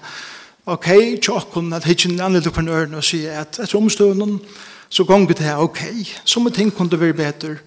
ok, 0.65 0.87
tjokken 1.21 1.73
at 1.73 1.83
hittin 1.83 2.21
andre 2.21 2.39
dukvarnøren 2.43 2.93
og 2.95 3.03
sier 3.03 3.41
at 3.41 3.59
etter 3.59 3.77
omstånden 3.77 4.39
så 4.89 5.03
gonger 5.03 5.33
det 5.35 5.55
ok, 5.57 5.81
som 6.25 6.51
ting 6.51 6.71
kunne 6.75 6.99
være 6.99 7.13
bedre 7.13 7.57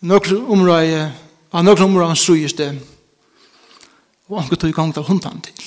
nokre 0.00 0.36
område, 0.36 1.12
av 1.52 1.64
nokre 1.64 1.84
område 1.84 2.16
strues 2.16 2.54
det, 2.56 2.70
og 4.30 4.40
anker 4.42 4.56
tog 4.56 4.74
gang 4.74 4.92
til 4.94 5.06
hundan 5.08 5.40
til. 5.44 5.64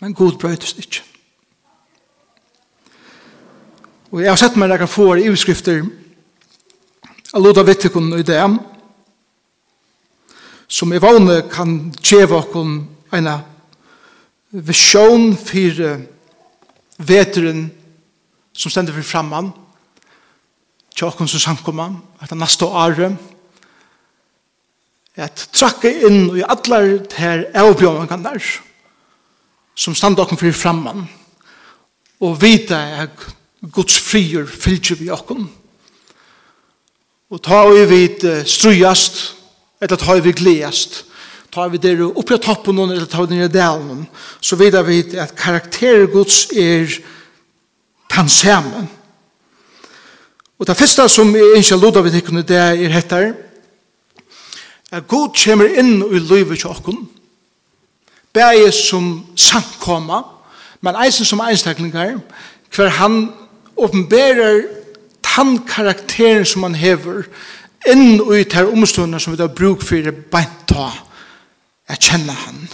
Men 0.00 0.14
god 0.14 0.36
brøytes 0.40 0.74
ikke. 0.78 1.02
Og 4.12 4.20
jeg 4.22 4.30
har 4.30 4.38
sett 4.38 4.56
meg 4.60 4.70
rekker 4.70 4.90
få 4.90 5.06
i 5.16 5.30
utskrifter 5.32 5.80
av 7.32 7.42
Loda 7.42 7.64
Vittikon 7.66 8.12
i 8.18 8.24
det, 8.26 8.42
som 10.68 10.92
i 10.92 11.00
vane 11.00 11.40
kan 11.50 11.78
tjeva 12.02 12.42
okon 12.42 12.78
en 13.14 13.30
visjon 14.50 15.32
for 15.38 15.82
veteren 16.96 17.66
som 18.56 18.72
stender 18.72 18.96
for 18.96 19.06
framman, 19.06 19.52
tjokken 20.96 21.28
som 21.28 21.42
samkomma, 21.42 21.90
etter 22.24 22.38
neste 22.38 22.64
år 22.66 23.02
at 25.16 25.46
trakke 25.56 25.90
inn 26.08 26.28
i 26.36 26.44
alle 26.44 26.80
her 27.16 27.46
avbjørnene 27.56 28.18
der, 28.24 28.48
som 29.76 29.96
standa 29.96 30.24
okken 30.24 30.40
fyrir 30.40 30.56
framman, 30.56 31.06
og 32.20 32.36
vita 32.40 32.78
at 33.04 33.26
Guds 33.72 33.96
frier 34.00 34.48
fylgjer 34.48 35.00
vi 35.00 35.10
okken, 35.12 35.46
og 37.32 37.42
ta 37.42 37.64
vi 37.68 37.84
vid 37.90 38.26
strujast, 38.46 39.22
eller 39.80 40.00
ta 40.00 40.16
vi 40.20 40.32
gledast, 40.36 41.02
ta 41.52 41.66
vi 41.72 41.80
der 41.80 42.04
oppi 42.06 42.36
av 42.36 42.44
toppen, 42.44 42.78
eller 42.84 43.08
ta 43.08 43.24
vi 43.24 43.36
nere 43.36 43.52
delen, 43.52 44.04
så 44.40 44.56
vidar 44.60 44.84
vi 44.86 45.00
at 45.16 45.34
karakter 45.36 46.06
Guds 46.12 46.46
er 46.52 46.92
tansamen, 48.12 48.88
Og 50.58 50.66
det 50.66 50.76
første 50.76 51.08
som 51.08 51.34
jeg 51.36 51.56
ikke 51.56 51.74
har 51.74 51.82
lovet 51.82 52.00
av 52.00 52.08
tikkene, 52.10 52.42
det 52.46 52.56
er 52.56 52.92
hettar, 52.92 53.34
at 54.92 55.04
Gud 55.08 55.34
kommer 55.36 55.68
inn 55.68 55.98
i 56.00 56.20
livet 56.22 56.62
til 56.62 56.70
okken, 56.70 57.02
bæge 58.32 58.72
som 58.72 59.26
sankoma, 59.36 60.22
men 60.80 60.96
eisen 61.04 61.28
som 61.28 61.42
einstaklingar, 61.44 62.16
hver 62.74 62.88
han 63.00 63.32
åpenberer 63.76 64.62
tann 65.22 65.58
karakteren 65.68 66.46
som 66.48 66.64
han 66.64 66.74
hever, 66.78 67.26
inn 67.86 68.20
i 68.32 68.44
ter 68.48 68.70
omstående 68.72 69.20
som 69.20 69.34
vi 69.34 69.42
har 69.42 69.52
bruk 69.52 69.84
for 69.84 70.12
beinta, 70.32 70.90
jeg 71.88 72.00
kjenner 72.00 72.44
han. 72.46 72.68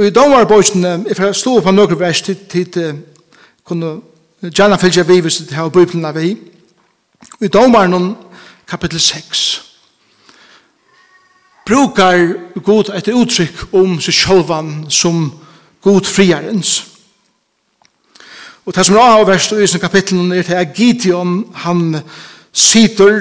Og 0.00 0.06
i 0.06 0.10
if 1.10 1.18
jeg 1.20 1.34
stod 1.34 1.62
på 1.62 1.70
noen 1.70 1.98
vers 2.00 2.22
til, 2.22 2.36
til 2.48 3.02
kunne 3.64 4.00
gjerne 4.40 4.78
følge 4.78 5.06
vi 5.06 5.20
hvis 5.20 5.36
det 5.36 5.52
har 5.52 5.68
bøyblene 5.68 6.08
av 6.08 6.14
vi. 6.16 6.30
I 7.40 7.48
domar 7.48 7.86
noen 7.86 8.14
kapittel 8.68 9.00
6 9.00 9.42
brukar 11.66 12.32
god 12.64 12.94
et 12.96 13.12
uttrykk 13.12 13.74
om 13.76 14.00
seg 14.00 14.14
sjølvan 14.14 14.86
som 14.88 15.34
god 15.84 16.08
friarens. 16.08 16.86
Og 18.64 18.74
det 18.74 18.86
som 18.86 18.96
er 18.96 19.18
av 19.20 19.26
verset 19.28 19.60
i 19.60 19.66
sin 19.66 19.84
kapitlen 19.84 20.32
er 20.32 20.42
til 20.42 20.56
at 20.56 20.72
Gideon, 20.74 21.44
han 21.54 22.00
sitter 22.52 23.20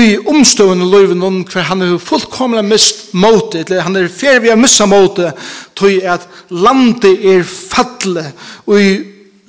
i 0.00 0.18
omstående 0.18 0.86
løyven 0.88 1.22
om 1.26 1.40
hver 1.44 1.66
han 1.68 1.82
er 1.84 1.98
fullkomlig 2.00 2.62
mist 2.64 3.10
måte, 3.18 3.60
eller 3.60 3.84
han 3.84 3.96
er 3.98 4.08
fer 4.08 4.40
vi 4.40 4.52
har 4.52 4.60
missa 4.60 4.86
måte, 4.88 5.32
tog 5.76 5.98
at 6.08 6.24
landet 6.48 7.24
er 7.34 7.42
fattelig, 7.44 8.30
og 8.66 8.80
i 8.80 8.92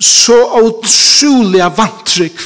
så 0.04 0.36
utrolig 0.60 1.64
vantrykk, 1.76 2.42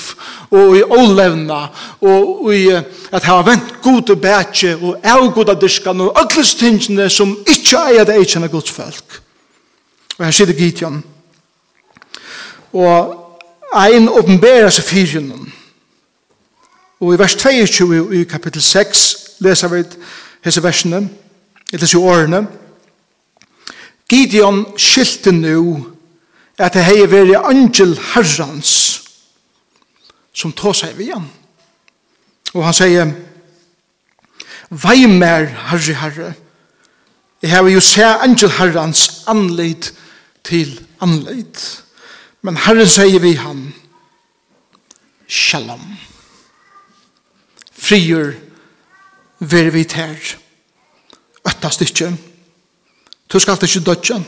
og 0.55 0.77
i 0.79 0.83
ålevna, 0.83 1.59
og 2.01 2.49
i 2.55 2.65
at 2.73 3.27
ha 3.29 3.41
vent 3.45 3.75
gode 3.85 4.17
bætje, 4.17 4.77
og 4.79 5.05
av 5.05 5.27
gode 5.35 5.57
diskan, 5.61 6.07
og 6.07 6.17
alle 6.17 6.45
stingene 6.47 7.09
som 7.13 7.35
ikke 7.47 7.83
er 7.99 8.09
det 8.09 8.21
ikke 8.23 8.45
er 8.45 8.53
gods 8.53 8.73
folk. 8.73 9.21
Og 10.19 10.25
her 10.25 10.35
sitter 10.35 10.55
Gideon. 10.55 11.03
Og 12.73 13.15
ein 13.77 14.09
åpenberer 14.09 14.71
seg 14.73 15.21
noen 15.23 15.53
Og 17.01 17.15
i 17.15 17.19
vers 17.19 17.35
22 17.35 18.21
i 18.21 18.25
kapittel 18.25 18.63
6 18.63 19.17
leser 19.39 19.69
vi 19.69 19.85
hese 20.45 20.63
versene, 20.63 21.09
eller 21.73 21.87
så 21.87 22.01
årene. 22.03 22.47
Gideon 24.11 24.65
skilte 24.77 25.33
nu 25.33 25.87
at 26.59 26.75
det 26.75 26.85
hei 26.85 27.05
veri 27.11 27.37
angel 27.39 27.95
herrans 28.15 28.73
som 30.35 30.53
tå 30.53 30.73
seg 30.75 30.97
vi 30.99 31.11
han. 31.13 31.29
Og 32.55 32.65
han 32.65 32.75
sier, 32.75 33.15
Veimer, 34.69 35.47
herre, 35.71 35.95
herre, 36.03 36.33
jeg 37.43 37.51
har 37.51 37.69
jo 37.71 37.81
se 37.81 38.05
angel 38.05 38.51
herrans 38.59 39.23
anleit 39.31 39.93
til 40.45 40.75
anleit. 41.01 41.63
Men 42.43 42.59
herre 42.67 42.87
sier 42.91 43.23
vi 43.23 43.37
han, 43.39 43.69
Shalom. 45.29 45.81
Shalom 45.81 46.08
frier 47.79 48.35
ver 49.41 49.71
vi 49.75 49.85
ter 49.89 50.17
øttast 51.49 51.85
ikkje 51.87 52.13
du 53.29 53.39
skal 53.39 53.61
ikke 53.63 53.85
dødja 53.87 54.19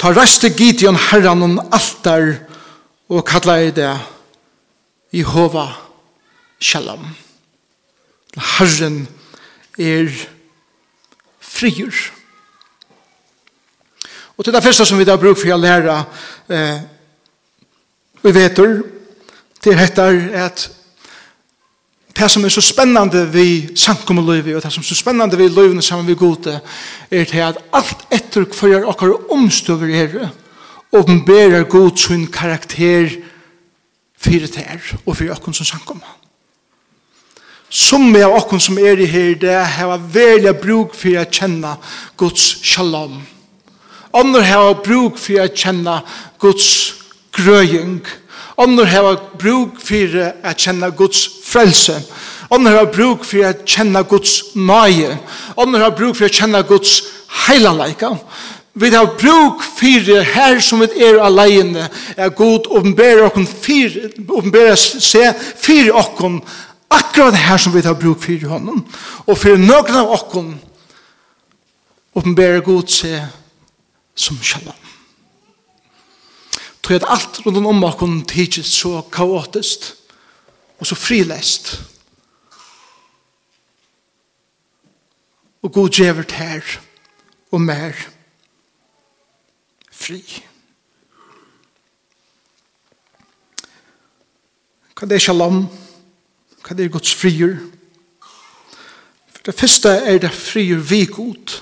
ta 0.00 0.14
røste 0.16 0.50
Gideon 0.56 0.96
herran 1.10 1.42
om 1.44 1.58
altar 1.72 2.32
og 3.10 3.26
kalla 3.26 3.58
i 3.60 3.70
det 3.74 3.90
Jehova 5.12 5.66
Shalom. 6.60 7.02
Herren 8.36 9.08
er 9.78 10.10
frier 11.40 11.90
og 14.36 14.44
til 14.44 14.54
det 14.54 14.62
første 14.64 14.86
som 14.88 15.00
vi 15.00 15.04
da 15.04 15.18
bruk 15.20 15.36
for 15.36 15.52
å 15.52 15.60
lære 15.60 15.96
eh, 16.48 16.78
vi 18.22 18.32
vetur 18.32 18.78
til 19.60 19.76
hettar 19.76 20.16
at 20.46 20.68
det 22.20 22.28
som 22.30 22.44
er 22.44 22.52
så 22.52 22.60
spennende 22.60 23.22
vi 23.32 23.70
samkommer 23.76 24.26
og 24.28 24.62
det 24.62 24.72
som 24.72 24.82
er 24.82 24.88
så 24.88 24.94
spennende 24.98 25.38
vi 25.38 25.48
løyvene 25.48 25.82
sammen 25.82 26.06
vi 26.06 26.14
gode, 26.14 26.60
er 27.10 27.24
det 27.24 27.42
at 27.42 27.58
alt 27.72 28.06
etter 28.12 28.44
hver 28.44 28.84
okkar 28.88 29.32
omstøver 29.32 29.94
er, 30.02 30.28
åpenberer 30.92 31.64
god 31.64 31.96
sin 31.96 32.26
karakter 32.26 33.08
fyrir 34.20 34.50
tær 34.52 34.80
og 35.06 35.16
fyrir 35.16 35.32
okkar 35.32 35.56
som 35.56 35.66
sankum 35.66 36.02
Som 37.70 38.16
av 38.16 38.34
okkar 38.34 38.58
som 38.58 38.78
er 38.78 38.98
i 38.98 39.06
her, 39.06 39.34
det 39.34 39.54
har 39.54 39.98
velja 40.12 40.52
bruk 40.52 40.94
for 40.94 41.14
å 41.20 41.24
kjenne 41.30 41.76
Guds 42.18 42.58
shalom. 42.66 43.20
Andre 44.12 44.42
har 44.42 44.80
bruk 44.82 45.18
for 45.22 45.38
å 45.38 45.46
kjenne 45.54 46.00
Guds 46.42 46.96
grøying, 47.30 48.02
Ånder 48.60 48.84
har 48.84 49.20
bruk 49.40 49.78
for 49.80 50.16
å 50.20 50.52
kjenne 50.52 50.90
Guds 50.96 51.22
frelse. 51.46 51.96
Ånder 52.52 52.76
har 52.76 52.90
bruk 52.92 53.24
for 53.24 53.46
å 53.46 53.52
kjenne 53.64 54.02
Guds 54.10 54.52
nøye. 54.58 55.14
Ånder 55.56 55.86
har 55.86 55.94
bruk 55.96 56.18
for 56.18 56.28
å 56.28 56.34
kjenne 56.34 56.60
Guds 56.68 56.98
heilaleika. 57.46 58.12
Vi 58.80 58.90
har 58.94 59.08
bruk 59.18 59.64
for 59.64 60.24
her 60.34 60.60
som 60.60 60.80
vi 60.84 60.90
er 61.04 61.18
alene, 61.24 61.88
er 62.16 62.34
god 62.36 62.68
åpenbære 62.70 63.26
okken 63.26 63.46
fire, 63.48 64.10
åpenbære 64.28 64.76
se 64.76 65.24
fire 65.58 65.96
okken, 65.96 66.38
akkurat 66.90 67.34
her 67.34 67.58
som 67.58 67.74
vi 67.74 67.82
har 67.82 67.98
bruk 67.98 68.22
for 68.22 68.48
honom. 68.52 68.84
Og 69.26 69.38
for 69.38 69.56
noen 69.58 70.02
av 70.04 70.14
okken, 70.20 70.54
åpenbære 72.14 72.62
god 72.68 72.88
se 72.92 73.16
som 74.14 74.38
shalom. 74.42 74.89
Tog 76.90 77.02
at 77.02 77.08
alt 77.08 77.46
rundt 77.46 77.66
om 77.66 77.84
okken 77.84 78.24
tidsis 78.26 78.66
så 78.66 79.04
kaotisk 79.12 79.84
og 80.78 80.86
så 80.86 80.96
frilest. 80.98 81.68
Og 85.62 85.72
god 85.72 85.88
djevert 85.88 86.32
her 86.32 86.66
og 87.52 87.60
mer 87.62 87.94
fri. 89.92 90.18
Hva 94.98 95.06
det 95.06 95.20
er 95.20 95.26
shalom? 95.28 95.62
Hva 96.58 96.74
det 96.74 96.88
er 96.88 96.94
gods 96.98 97.14
frier? 97.14 97.54
For 99.30 99.46
det 99.46 99.54
første 99.62 99.94
er 99.94 100.18
det 100.18 100.34
frier 100.34 100.82
vi 100.82 101.04
god. 101.06 101.60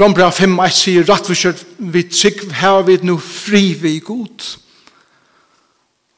Rombra 0.00 0.30
5, 0.30 0.58
1 0.60 0.74
sier, 0.76 1.04
Rattviskjørt 1.08 1.62
vi 1.78 2.02
trygg 2.12 2.50
her 2.52 2.82
vi 2.84 2.98
nu 3.02 3.14
fri 3.16 3.72
vi 3.80 3.94
god. 4.04 4.56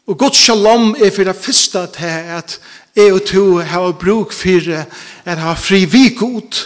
Og 0.09 0.19
god 0.19 0.35
shalom 0.35 0.97
er 0.99 1.13
for 1.15 1.23
det 1.25 1.37
første 1.37 1.85
til 1.95 2.05
at 2.39 2.59
jeg 2.97 3.13
og 3.13 3.25
to 3.25 3.59
har 3.59 3.93
bruk 3.93 4.33
for 4.33 4.73
at 5.25 5.39
ha 5.39 5.53
fri 5.53 5.85
vi 5.85 6.09
god. 6.09 6.65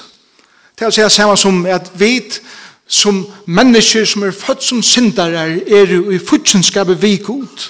Det 0.72 0.86
er 0.86 0.88
å 0.88 0.94
si 0.94 1.04
det 1.04 1.12
samme 1.12 1.36
som 1.36 1.66
at 1.68 1.90
vi 2.00 2.14
som 2.88 3.26
mennesker 3.44 4.08
som 4.08 4.24
er 4.24 4.32
født 4.32 4.64
som 4.64 4.80
syndere 4.82 5.42
er 5.68 5.92
jo 5.92 6.10
i 6.10 6.18
futsenskapet 6.18 7.02
vi 7.02 7.16
god. 7.16 7.66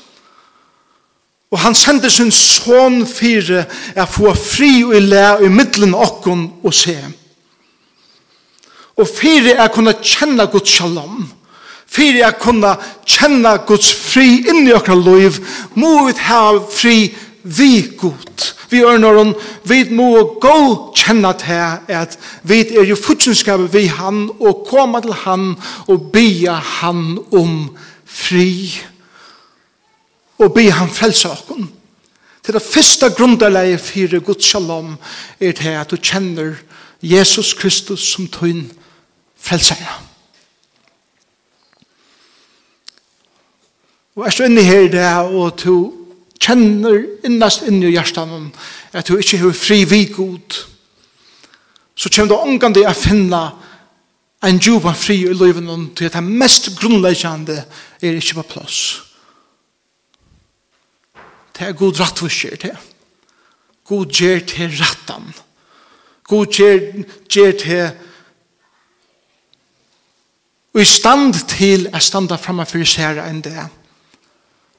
Og 1.50 1.59
han 1.59 1.74
sender 1.74 2.09
sin 2.09 2.31
son 2.31 3.02
for 3.07 3.59
å 3.98 4.07
få 4.07 4.35
fri 4.38 4.70
og 4.85 4.94
i 4.96 5.02
læ 5.02 5.26
i 5.42 5.50
middelen 5.50 5.98
okken 5.98 6.46
og 6.62 6.74
se. 6.74 6.94
Og 6.94 7.21
Og 8.96 9.09
fyrir 9.09 9.57
er 9.57 9.70
kunna 9.72 9.94
kjenna 10.02 10.44
Guds 10.52 10.70
shalom. 10.70 11.28
Fyrir 11.88 12.26
er 12.26 12.37
kunna 12.40 12.76
kjenna 13.09 13.57
Guds 13.66 13.92
fri 13.92 14.42
inn 14.48 14.66
i 14.68 14.74
okra 14.76 14.96
loiv. 14.96 15.40
Må 15.74 16.07
vi 16.09 16.16
ha 16.28 16.42
fri 16.70 16.96
vi 17.42 17.72
god. 17.98 18.52
Vi 18.70 18.81
ørnar 18.85 19.35
vi 19.68 19.83
må 19.90 20.38
gå 20.40 20.92
kjenna 20.96 21.33
til 21.37 21.92
at 21.92 22.16
vi 22.48 22.62
er 22.72 22.87
jo 22.88 22.96
futsinskapet 22.96 23.72
vi 23.74 23.87
han 23.87 24.28
og 24.40 24.64
koma 24.68 25.02
til 25.02 25.12
han 25.24 25.52
og 25.88 26.09
bia 26.12 26.55
han 26.78 27.18
om 27.33 27.76
fri 28.07 28.72
og 30.38 30.55
be 30.55 30.70
han 30.70 30.90
frelse 30.90 31.28
okken. 31.31 31.68
Til 32.42 32.55
det 32.55 32.62
første 32.62 33.11
grunderleie 33.14 33.78
for 33.78 34.20
Guds 34.20 34.46
shalom 34.46 34.96
er 35.40 35.52
til 35.52 35.76
at 35.78 35.90
du 35.90 35.96
kjenner 35.96 36.57
Jesus 37.02 37.52
Kristus 37.55 38.00
som 38.14 38.26
tøyn 38.26 38.70
frelsere. 39.42 39.98
Og 44.16 44.26
er 44.26 44.35
står 44.35 44.50
inne 44.50 44.64
her 44.66 44.87
i 44.87 44.92
det, 44.92 45.09
og 45.33 45.57
du 45.62 45.76
kjenner 46.42 47.00
innast 47.24 47.64
inne 47.68 47.88
i 47.88 47.94
hjertan 47.94 48.50
at 48.92 49.09
du 49.09 49.16
ikke 49.16 49.40
har 49.40 49.57
fri 49.57 49.85
vi 49.88 50.05
god, 50.12 50.59
så 51.96 52.11
kommer 52.12 52.33
du 52.33 52.37
omgående 52.40 52.85
å 52.88 52.96
finne 52.96 53.42
en 54.42 54.59
jobb 54.59 54.88
av 54.90 54.98
fri 54.98 55.20
i 55.22 55.35
livet 55.37 55.68
til 55.96 56.09
at 56.09 56.16
det 56.18 56.24
mest 56.26 56.72
grunnleggende 56.81 57.62
er 58.02 58.18
ikke 58.18 58.40
på 58.40 58.48
plass. 58.57 58.78
Det 61.52 61.68
er 61.68 61.78
god 61.78 62.00
rett 62.00 62.18
for 62.18 62.33
skjer 62.33 62.59
til. 62.59 62.78
God 63.87 64.11
gjør 64.18 64.40
til 64.48 64.72
rattan. 64.81 65.28
God 66.26 66.59
gjør 66.59 67.52
til 67.61 67.90
og 70.72 70.80
i 70.80 70.88
stand 70.88 71.35
til 71.52 71.88
å 71.92 72.00
standa 72.00 72.38
framme 72.40 72.66
for 72.66 72.85
særa 72.88 73.26
enn 73.28 73.42
det. 73.44 73.66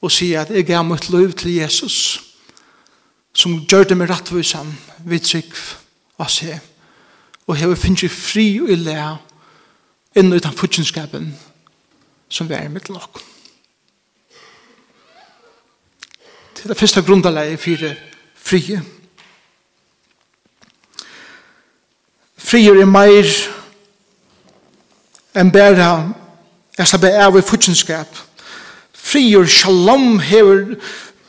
Og 0.02 0.12
si 0.12 0.34
at 0.36 0.50
jeg 0.52 0.66
gav 0.68 0.86
mitt 0.86 1.10
liv 1.14 1.34
til 1.38 1.56
Jesus 1.60 1.98
som 3.34 3.60
gjør 3.70 3.84
det 3.90 3.98
med 3.98 4.10
rattvisan 4.10 4.74
vid 5.06 5.26
trygg 5.26 5.54
og 6.22 6.30
se, 6.30 6.60
og 7.48 7.60
jeg 7.60 7.78
finner 7.82 8.14
fri 8.14 8.48
og 8.62 8.70
ille 8.74 8.98
inn 10.16 10.34
utan 10.34 10.54
futtjenskapen 10.54 11.32
som 12.30 12.50
vi 12.50 12.58
er 12.58 12.70
mitt 12.70 12.90
nok 12.94 13.22
til 16.64 16.70
det 16.70 16.78
første 16.80 17.02
grunnleie 17.04 17.58
for 17.60 17.96
frie 18.40 18.82
Frier 22.38 22.78
er 22.80 22.88
meir 22.88 23.28
enn 25.36 25.52
bæra 25.52 25.94
jeg 26.78 26.90
slipper 26.90 27.20
av 27.22 27.38
i 27.38 27.46
futsinskap. 27.46 28.20
Frier 28.94 29.46
shalom 29.46 30.20
hever 30.24 30.76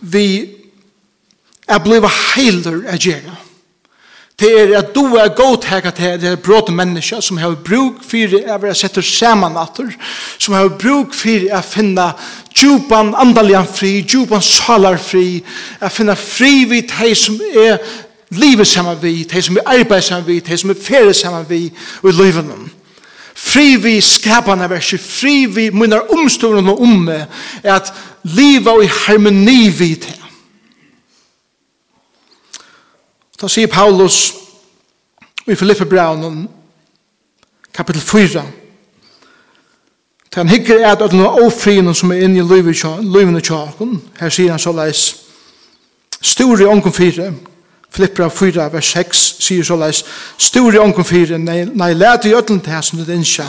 vi 0.01 0.29
er 1.69 1.81
bliva 1.85 2.09
heiler 2.09 2.85
a 2.88 2.97
gjerra. 2.97 3.37
Det 4.40 4.49
er 4.51 4.73
at 4.79 4.95
du 4.95 5.14
er 5.14 5.31
godt 5.37 5.69
hega 5.71 5.93
til 5.95 6.17
det 6.19 6.31
er 6.33 6.40
bråte 6.43 6.73
menneska 6.75 7.21
som 7.23 7.38
har 7.38 7.55
bruk 7.55 8.01
for 8.03 8.35
å 8.35 8.57
være 8.59 8.75
sett 8.75 8.99
saman 9.07 9.55
atter, 9.61 9.93
som 10.38 10.57
har 10.57 10.73
bruk 10.75 11.14
for 11.14 11.47
å 11.55 11.61
finne 11.62 12.09
djupan 12.55 13.12
andalian 13.14 13.69
fri, 13.69 14.01
djupan 14.03 14.43
salar 14.43 14.99
fri, 14.99 15.38
å 15.79 15.90
finne 15.93 16.17
fri 16.19 16.64
vid 16.71 16.90
de 16.90 17.14
som 17.14 17.38
er 17.55 17.79
livet 18.35 18.67
saman 18.67 18.99
vid, 18.99 19.29
de 19.31 19.43
som 19.43 19.61
er 19.61 19.71
arbeid 19.77 20.03
saman 20.03 20.27
vid, 20.27 20.43
de 20.49 20.59
som 20.59 20.73
er 20.75 20.83
ferie 20.83 21.14
saman 21.14 21.47
vid, 21.49 21.71
og 22.03 22.11
i 22.11 22.17
livet 22.19 22.49
noen 22.49 22.73
fri 23.45 23.77
vi 23.77 24.01
skapande 24.01 24.69
verset, 24.71 25.01
fri 25.01 25.45
vi 25.47 25.71
munnar 25.71 26.11
omstående 26.13 26.73
og 26.73 26.83
omme, 26.83 27.27
er 27.63 27.75
at 27.75 27.93
livet 28.23 28.85
i 28.85 28.91
harmoni 29.05 29.69
vi 29.69 29.95
til. 29.95 30.21
Da 33.41 33.49
sier 33.51 33.69
Paulus 33.69 34.33
i 35.47 35.55
Filippe 35.55 35.85
Braun 35.85 36.47
kapitel 37.75 38.01
4, 38.01 38.45
Da 40.35 40.41
han 40.41 40.49
hikker 40.49 40.81
er 40.83 40.97
at 40.97 41.13
noen 41.13 41.27
er 41.29 41.45
ofrien 41.47 41.95
som 41.95 42.11
er 42.11 42.25
inne 42.27 42.41
i 42.41 42.47
løyvene 42.47 43.41
tjaken, 43.41 44.01
Her 44.19 44.31
sier 44.31 44.51
han 44.51 44.59
så 44.59 44.73
leis. 44.73 45.03
Stor 46.21 46.61
i 46.61 46.67
ånken 46.67 46.93
fire, 46.93 47.35
Filippra 47.95 48.27
4, 48.31 48.73
vers 48.73 48.91
6, 48.91 49.19
sier 49.39 49.67
så 49.67 49.77
leis, 49.79 50.03
Stor 50.39 50.75
i 50.75 50.81
ånken 50.83 51.07
4, 51.07 51.39
nei, 51.39 51.61
nei 51.79 51.93
let 51.95 52.27
i 52.27 52.33
ødelen 52.35 52.63
til 52.65 52.81
som 52.83 53.03
det 53.05 53.15
innskja, 53.15 53.47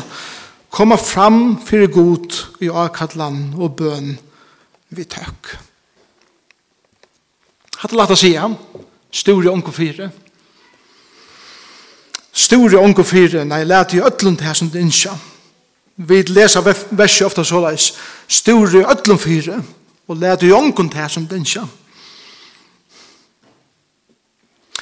komma 0.70 1.00
fram 1.02 1.58
fyrir 1.66 1.90
god 1.90 2.36
i 2.62 2.70
avkallan 2.70 3.56
og 3.58 3.74
bøn 3.80 4.12
vi 4.94 5.06
tøkk. 5.10 5.56
Hatt 7.82 7.92
det 7.92 7.98
lagt 7.98 8.14
å 8.14 8.20
si 8.20 8.36
sige, 8.36 8.52
Stor 9.16 9.48
i 9.48 9.50
ånken 9.50 9.74
4, 9.74 10.10
Stor 12.36 12.76
i 12.76 12.78
ånken 12.78 13.08
4, 13.08 13.46
nei 13.50 13.64
let 13.66 13.96
i 13.96 14.04
ødelen 14.04 14.38
til 14.38 14.56
som 14.60 14.70
det 14.70 14.84
innskja. 14.84 15.16
Vi 15.96 16.20
leser 16.28 16.62
verset 16.92 17.26
ofta 17.26 17.46
så 17.48 17.64
leis, 17.64 17.94
Stor 18.28 18.76
i 18.76 18.84
ødelen 18.84 19.20
4, 19.20 19.58
og 20.08 20.22
let 20.22 20.44
i 20.44 20.52
ånken 20.54 20.90
til 20.92 21.10
som 21.10 21.26
det 21.26 21.42
innskja. 21.42 21.64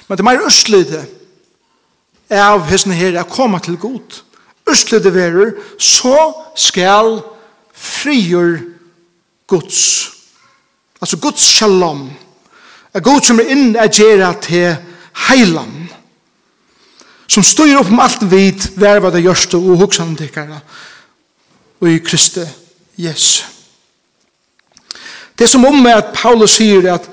Men 0.08 0.18
det 0.18 0.24
er 0.24 0.30
mer 0.32 0.48
østlide 0.48 1.06
av 2.34 2.66
hesten 2.70 2.96
her 2.96 3.18
er 3.20 3.30
koma 3.30 3.60
til 3.64 3.78
god. 3.78 4.22
Østlide 4.70 5.14
verer, 5.14 5.54
så 5.78 6.34
skal 6.56 7.22
frigjør 7.74 8.60
Guds. 9.48 10.10
Altså 11.02 11.18
Guds 11.18 11.42
shalom. 11.42 12.12
Er 12.94 13.00
god 13.00 13.22
som 13.26 13.40
er 13.42 13.52
inn 13.52 13.76
er 13.76 13.92
gjerra 13.92 14.34
til 14.42 14.76
heilan. 15.28 15.90
Som 17.28 17.44
styr 17.44 17.80
opp 17.80 17.90
om 17.92 18.02
alt 18.04 18.24
vid 18.32 18.70
verva 18.80 19.12
det 19.12 19.24
gjørste 19.26 19.58
og 19.58 19.82
hoksan 19.82 20.16
tikkara 20.20 20.60
og 21.84 21.90
i 21.90 22.00
Kristi 22.00 22.46
Jesu. 22.98 23.44
Det 25.40 25.50
som 25.50 25.66
om 25.66 25.86
er 25.90 25.98
at 26.00 26.14
Paulus 26.16 26.56
sier 26.60 26.86
at 26.94 27.10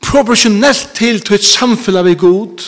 proportionellt 0.00 0.90
til 0.94 1.20
til 1.20 1.36
et 1.36 1.44
samfunn 1.44 2.04
vi 2.04 2.14
god, 2.14 2.64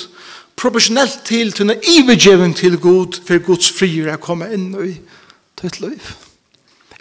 proportionellt 0.57 1.23
til 1.25 1.53
til 1.53 1.71
en 1.71 1.81
ivergjeving 1.97 2.57
til 2.57 2.79
god, 2.79 3.19
for 3.27 3.39
Guds 3.39 3.71
frier 3.73 4.13
er 4.13 4.21
kommet 4.21 4.53
inn 4.53 4.71
i 4.85 4.93
ditt 5.63 5.81
liv. 5.81 6.13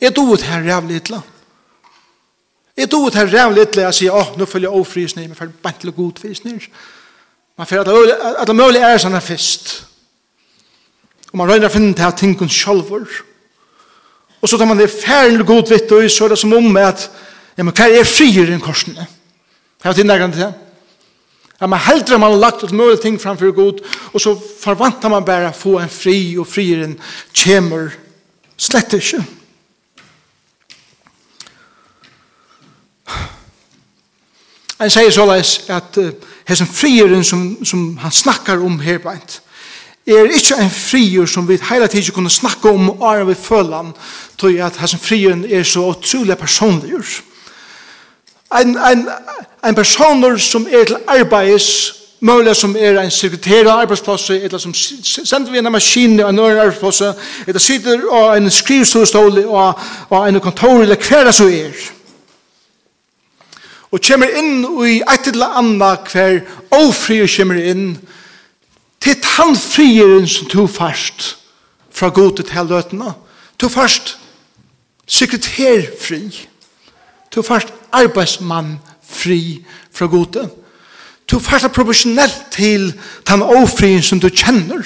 Er 0.02 0.10
du 0.10 0.24
ut 0.34 0.42
her 0.42 0.64
rævlig 0.66 0.96
etla? 0.96 1.22
Er 2.78 2.86
du 2.86 3.06
ut 3.06 3.16
her 3.16 3.30
rævlig 3.30 3.62
etla 3.62 3.90
jeg 3.90 4.00
sier, 4.00 4.16
åh, 4.16 4.34
nå 4.38 4.46
følger 4.46 4.70
jeg 4.70 4.80
ofrisning, 4.80 5.28
men 5.30 5.38
for 5.38 5.52
bare 5.64 5.78
til 5.82 5.92
god 5.92 6.12
frisning. 6.22 6.62
Man 7.58 7.68
får 7.68 7.86
at 8.40 8.48
det 8.48 8.56
mulig 8.56 8.82
er 8.82 8.98
sånn 8.98 9.22
fest. 9.22 9.84
Og 11.32 11.38
man 11.38 11.52
røyner 11.52 11.70
å 11.70 11.74
finne 11.74 11.94
til 11.94 12.08
at 12.08 12.18
tingene 12.18 12.50
sjolver. 12.50 13.06
Og 14.42 14.50
så 14.50 14.58
tar 14.58 14.66
man 14.66 14.80
det 14.80 14.90
færlig 14.90 15.46
god 15.46 15.70
vitt, 15.70 15.92
og 15.92 16.10
så 16.10 16.26
er 16.26 16.34
det 16.34 16.40
som 16.42 16.54
om 16.58 16.78
at, 16.82 17.10
ja, 17.58 17.64
men 17.64 17.76
hva 17.76 17.92
er 17.92 18.08
frier 18.08 18.50
i 18.50 18.58
korsene? 18.60 19.06
Ja 19.06 19.21
Har 19.82 19.94
du 19.94 20.04
nærkant 20.04 20.34
til 20.34 20.44
det? 20.44 20.54
Ja, 21.62 21.68
man 21.68 21.80
heldre 21.80 22.18
man 22.20 22.32
har 22.32 22.40
lagt 22.40 22.64
ut 22.64 22.72
mulig 22.72 23.00
ting 23.02 23.22
framfor 23.22 23.52
god, 23.52 23.80
og 24.14 24.22
så 24.22 24.36
forvantar 24.64 25.10
man 25.10 25.26
bare 25.26 25.52
å 25.52 25.58
få 25.58 25.78
en 25.80 25.90
fri, 25.90 26.38
og 26.38 26.48
frieren 26.50 26.96
kommer 27.44 27.94
slett 28.58 28.94
ikke. 28.98 29.22
Han 34.82 34.90
sier 34.90 35.14
såleis 35.14 35.60
at 35.70 35.98
uh, 36.02 36.10
hessen 36.50 36.70
frieren 36.70 37.24
som, 37.24 37.44
som 37.66 37.98
han 38.02 38.12
snakkar 38.12 38.64
om 38.66 38.80
her 38.82 38.98
beint, 39.04 39.42
er 40.10 40.32
ikke 40.34 40.58
en 40.58 40.72
frier 40.74 41.30
som 41.30 41.46
vi 41.46 41.60
hele 41.70 41.88
tiden 41.88 42.16
kunne 42.16 42.34
snakke 42.34 42.70
om 42.70 42.90
og 42.90 43.06
er 43.12 43.28
vi 43.30 43.38
føler 43.38 43.92
til 44.42 44.58
at 44.66 44.80
hessen 44.82 45.00
frieren 45.00 45.46
er 45.46 45.64
så 45.64 45.86
utrolig 45.94 46.38
personlig. 46.38 46.98
En, 48.58 48.74
en, 48.78 49.06
en 49.68 49.76
person 49.76 50.40
som 50.40 50.68
er 50.72 50.84
til 50.86 50.98
arbeids, 51.08 51.94
mulig 52.20 52.56
som 52.56 52.76
er 52.76 53.00
en 53.02 53.12
sekretær 53.12 53.68
av 53.70 53.80
arbeidsplass, 53.82 54.30
eller 54.30 54.58
som 54.58 54.74
sender 54.74 55.52
vi 55.52 55.58
en 55.58 55.72
maskin 55.72 56.20
av 56.20 56.30
en 56.30 56.40
øren 56.40 56.60
arbeidsplass, 56.60 57.02
eller 57.48 57.60
sitter 57.60 58.06
av 58.12 58.36
en 58.38 58.52
skrivstål 58.52 59.46
og, 59.46 59.80
og 60.10 60.28
en 60.28 60.40
kontor, 60.40 60.82
eller 60.82 60.96
hver 60.96 61.26
det 61.26 61.36
så 61.36 61.48
er. 61.50 61.74
Og 63.92 64.00
kommer 64.08 64.32
inn 64.40 64.64
i 64.88 65.02
et 65.02 65.28
eller 65.28 65.58
annet 65.60 66.14
hver 66.14 66.40
ofri 66.72 67.20
og 67.22 67.30
kommer 67.36 67.60
inn 67.60 67.98
til 69.02 69.18
han 69.36 69.56
frieren 69.58 70.28
som 70.30 70.48
tog 70.48 70.70
fast 70.70 71.36
fra 71.92 72.10
godet 72.10 72.46
til 72.48 72.70
løtene. 72.70 73.14
Tog 73.60 73.72
først 73.72 74.18
sekretærfri. 75.08 76.48
Tog 77.32 77.46
fast 77.46 77.74
arbeidsmann 77.92 78.78
fri 79.12 79.62
fra 79.92 80.08
gode. 80.08 80.48
Du 81.28 81.40
fasta 81.40 81.68
proportionellt 81.68 82.48
til 82.52 82.92
den 83.28 83.42
ofrien 83.42 84.04
som 84.04 84.20
du 84.20 84.30
kjenner. 84.30 84.84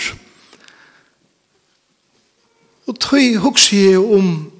Og 2.86 3.00
tøy 3.02 3.38
hugsi 3.42 3.80
jeg 3.88 4.00
om 4.00 4.52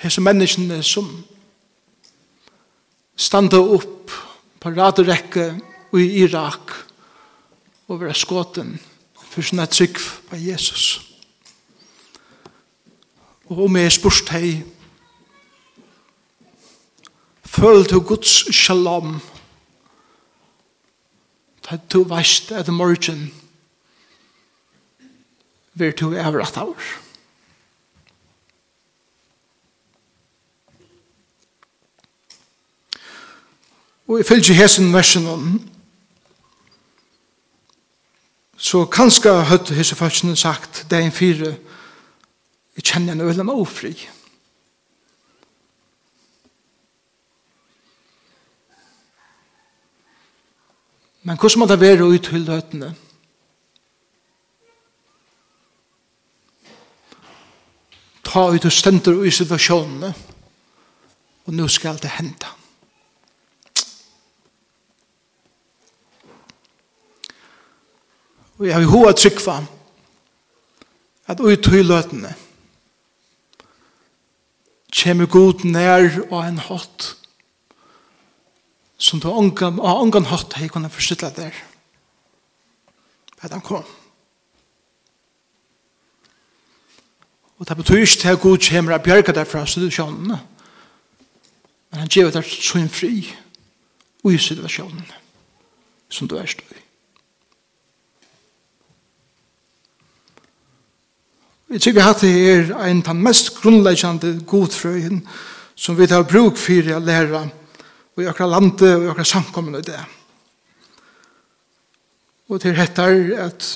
hese 0.00 0.22
menneskene 0.24 0.80
som 0.84 1.10
standa 3.16 3.60
opp 3.60 4.12
på 4.60 4.72
raderekke 4.72 5.50
i 5.96 6.06
Irak 6.22 6.72
og 7.88 8.00
vera 8.00 8.16
skåten 8.16 8.76
for 9.26 9.44
sånne 9.44 9.66
trygg 9.68 10.00
på 10.30 10.38
Jesus. 10.40 10.86
Og 13.46 13.66
om 13.66 13.76
jeg 13.78 13.92
spørst 13.94 14.32
hei 14.34 14.48
Føl 17.56 17.86
til 17.88 18.00
Guds 18.04 18.54
shalom. 18.54 19.20
Ta 21.64 21.78
du 21.92 22.02
veist 22.04 22.50
at 22.52 22.68
morgen 22.68 23.30
vil 25.74 25.92
du 25.92 26.12
ever 26.12 26.42
at 26.44 26.58
oss. 26.60 26.90
Og 34.06 34.20
i 34.20 34.26
fylgje 34.28 34.54
hesen 34.54 34.92
versen 34.92 35.24
om 35.26 35.46
så 38.56 38.84
kanskje 38.84 39.32
høyde 39.48 39.78
hese 39.78 39.96
falskene 39.96 40.36
sagt 40.36 40.84
det 40.90 40.98
er 40.98 41.08
en 41.08 41.18
fire 41.22 41.56
jeg 42.76 42.84
kjenner 42.84 43.16
en 43.16 43.24
øyne 43.24 43.52
ofri. 43.52 43.96
Men 51.26 51.36
hvordan 51.36 51.58
må 51.58 51.66
det 51.66 51.80
være 51.80 52.06
ut 52.06 52.22
til 52.22 52.44
løtene? 52.46 52.92
Ta 58.22 58.44
ut 58.54 58.68
og 58.68 58.72
stender 58.72 59.24
i 59.26 59.32
situasjonene. 59.34 60.12
Og 61.46 61.54
nå 61.54 61.66
skal 61.68 61.98
det 62.02 62.12
hende. 62.14 62.52
Og 68.58 68.66
jeg 68.66 68.74
har 68.74 68.88
hoa 68.90 69.12
trykva 69.12 69.60
at 71.26 71.42
ut 71.42 71.62
til 71.62 71.90
løtene 71.90 72.34
kommer 74.96 75.26
god 75.26 75.64
nær 75.68 76.06
og 76.30 76.38
en 76.40 76.58
hatt 76.70 77.16
som 78.96 79.20
du 79.20 79.28
ångan, 79.28 79.80
og 79.80 80.02
ångan 80.02 80.28
hatt 80.30 80.56
hei 80.56 80.68
kunne 80.72 80.90
forstille 80.90 81.30
der. 81.36 81.54
At 83.42 83.52
han 83.52 83.60
kom. 83.60 83.84
Og 87.56 87.68
det 87.68 87.76
betyr 87.76 87.96
ikke 87.96 88.20
til 88.20 88.28
at 88.28 88.40
Gud 88.40 88.58
kommer 88.70 88.94
og 88.94 89.02
bjerger 89.02 89.32
deg 89.32 89.46
fra 89.48 89.66
situasjonen. 89.66 90.32
Men 91.90 92.00
han 92.00 92.08
gjør 92.12 92.30
deg 92.30 92.44
så 92.44 92.78
en 92.78 92.92
fri 92.92 93.14
i 94.26 94.38
situasjonen 94.38 95.06
som 96.10 96.28
du 96.28 96.36
er 96.36 96.48
stå 96.50 96.64
i. 96.74 96.82
Jeg 101.70 101.82
tykker 101.82 102.04
at 102.06 102.20
det 102.22 102.30
er 102.30 102.68
en 102.86 103.00
av 103.02 103.08
den 103.08 103.22
mest 103.26 103.54
grunnleggende 103.58 104.36
godfrøyen 104.46 105.24
som 105.74 105.96
vi 105.98 106.06
tar 106.06 106.26
bruk 106.28 106.58
for 106.58 106.92
å 106.94 107.00
lære 107.02 107.40
om 107.40 107.50
og 108.16 108.22
i 108.22 108.28
akkurat 108.30 108.54
landet 108.56 108.88
og 108.94 109.04
i 109.04 109.10
akkurat 109.12 109.28
samkommende 109.28 109.82
det. 109.84 110.00
Og 112.48 112.60
til 112.62 112.76
dette 112.78 113.02
er 113.02 113.48
at 113.48 113.66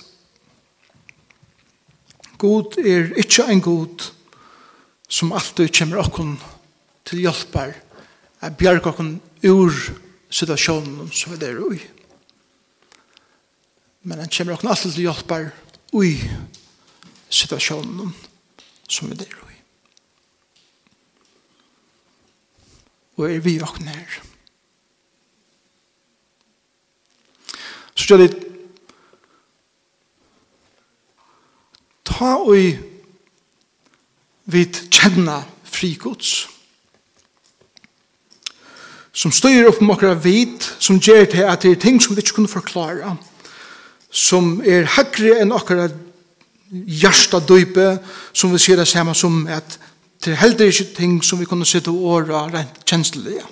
God 2.40 2.78
er 2.78 3.10
ikke 3.20 3.44
en 3.52 3.60
God 3.60 4.06
som 5.10 5.32
alltid 5.36 5.72
kommer 5.76 6.00
okkur 6.00 6.36
til 7.04 7.24
hjelper 7.26 7.74
er 8.40 8.54
bjerg 8.56 8.86
okkur 8.86 9.10
ur 9.50 9.80
situasjonen 10.30 11.10
som 11.12 11.34
vi 11.34 11.44
er 11.44 11.60
i. 11.74 11.80
Men 14.08 14.22
han 14.22 14.32
kommer 14.32 14.54
okkur 14.54 14.72
alltid 14.72 14.94
til 14.94 15.08
hjelper 15.08 15.50
ui 15.92 16.14
situasjonen 17.28 18.14
som 18.88 19.10
vi 19.10 19.20
er 19.20 19.36
i. 19.36 19.60
Og 23.18 23.28
er 23.28 23.44
vi 23.44 23.58
okkur 23.60 23.90
her. 23.90 24.20
Så 28.00 28.04
skal 28.04 28.18
det, 28.18 28.30
ta 32.08 32.30
og 32.40 32.56
vid 34.48 34.78
kjenna 34.88 35.42
frikots, 35.68 36.48
som 39.12 39.34
styrer 39.36 39.68
opp 39.68 39.82
med 39.84 39.98
okra 39.98 40.14
vid, 40.16 40.64
som 40.80 40.96
gjør 40.96 41.28
til 41.28 41.44
at 41.44 41.60
det 41.60 41.74
er 41.74 41.84
ting 41.84 42.00
som 42.00 42.16
vi 42.16 42.24
ikke 42.24 42.38
kunne 42.40 42.48
forklare, 42.48 43.18
som 44.08 44.62
er 44.64 44.88
høyre 44.96 45.36
enn 45.44 45.52
okra 45.52 45.90
hjärsta 46.72 47.44
døype, 47.44 47.98
som 48.32 48.56
vi 48.56 48.64
ser 48.64 48.80
det 48.80 48.88
samme 48.88 49.12
som 49.12 49.42
at 49.44 49.76
det 50.24 50.32
er 50.32 50.46
heller 50.46 50.72
ikke 50.72 50.94
ting 50.96 51.20
som 51.24 51.36
vi 51.36 51.44
kunne 51.44 51.68
sitte 51.68 51.92
og 51.92 52.14
åra 52.16 52.46
rent 52.48 52.80
kjenslige. 52.86 53.44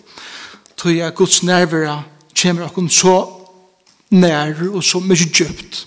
tror 0.76 0.90
jeg 0.90 1.14
Guds 1.14 1.42
nervera 1.42 2.02
kommer 2.32 2.64
okkur 2.64 2.88
så 2.88 3.37
nær 4.10 4.60
og 4.72 4.82
så 4.84 5.00
mye 5.00 5.28
djupt. 5.28 5.86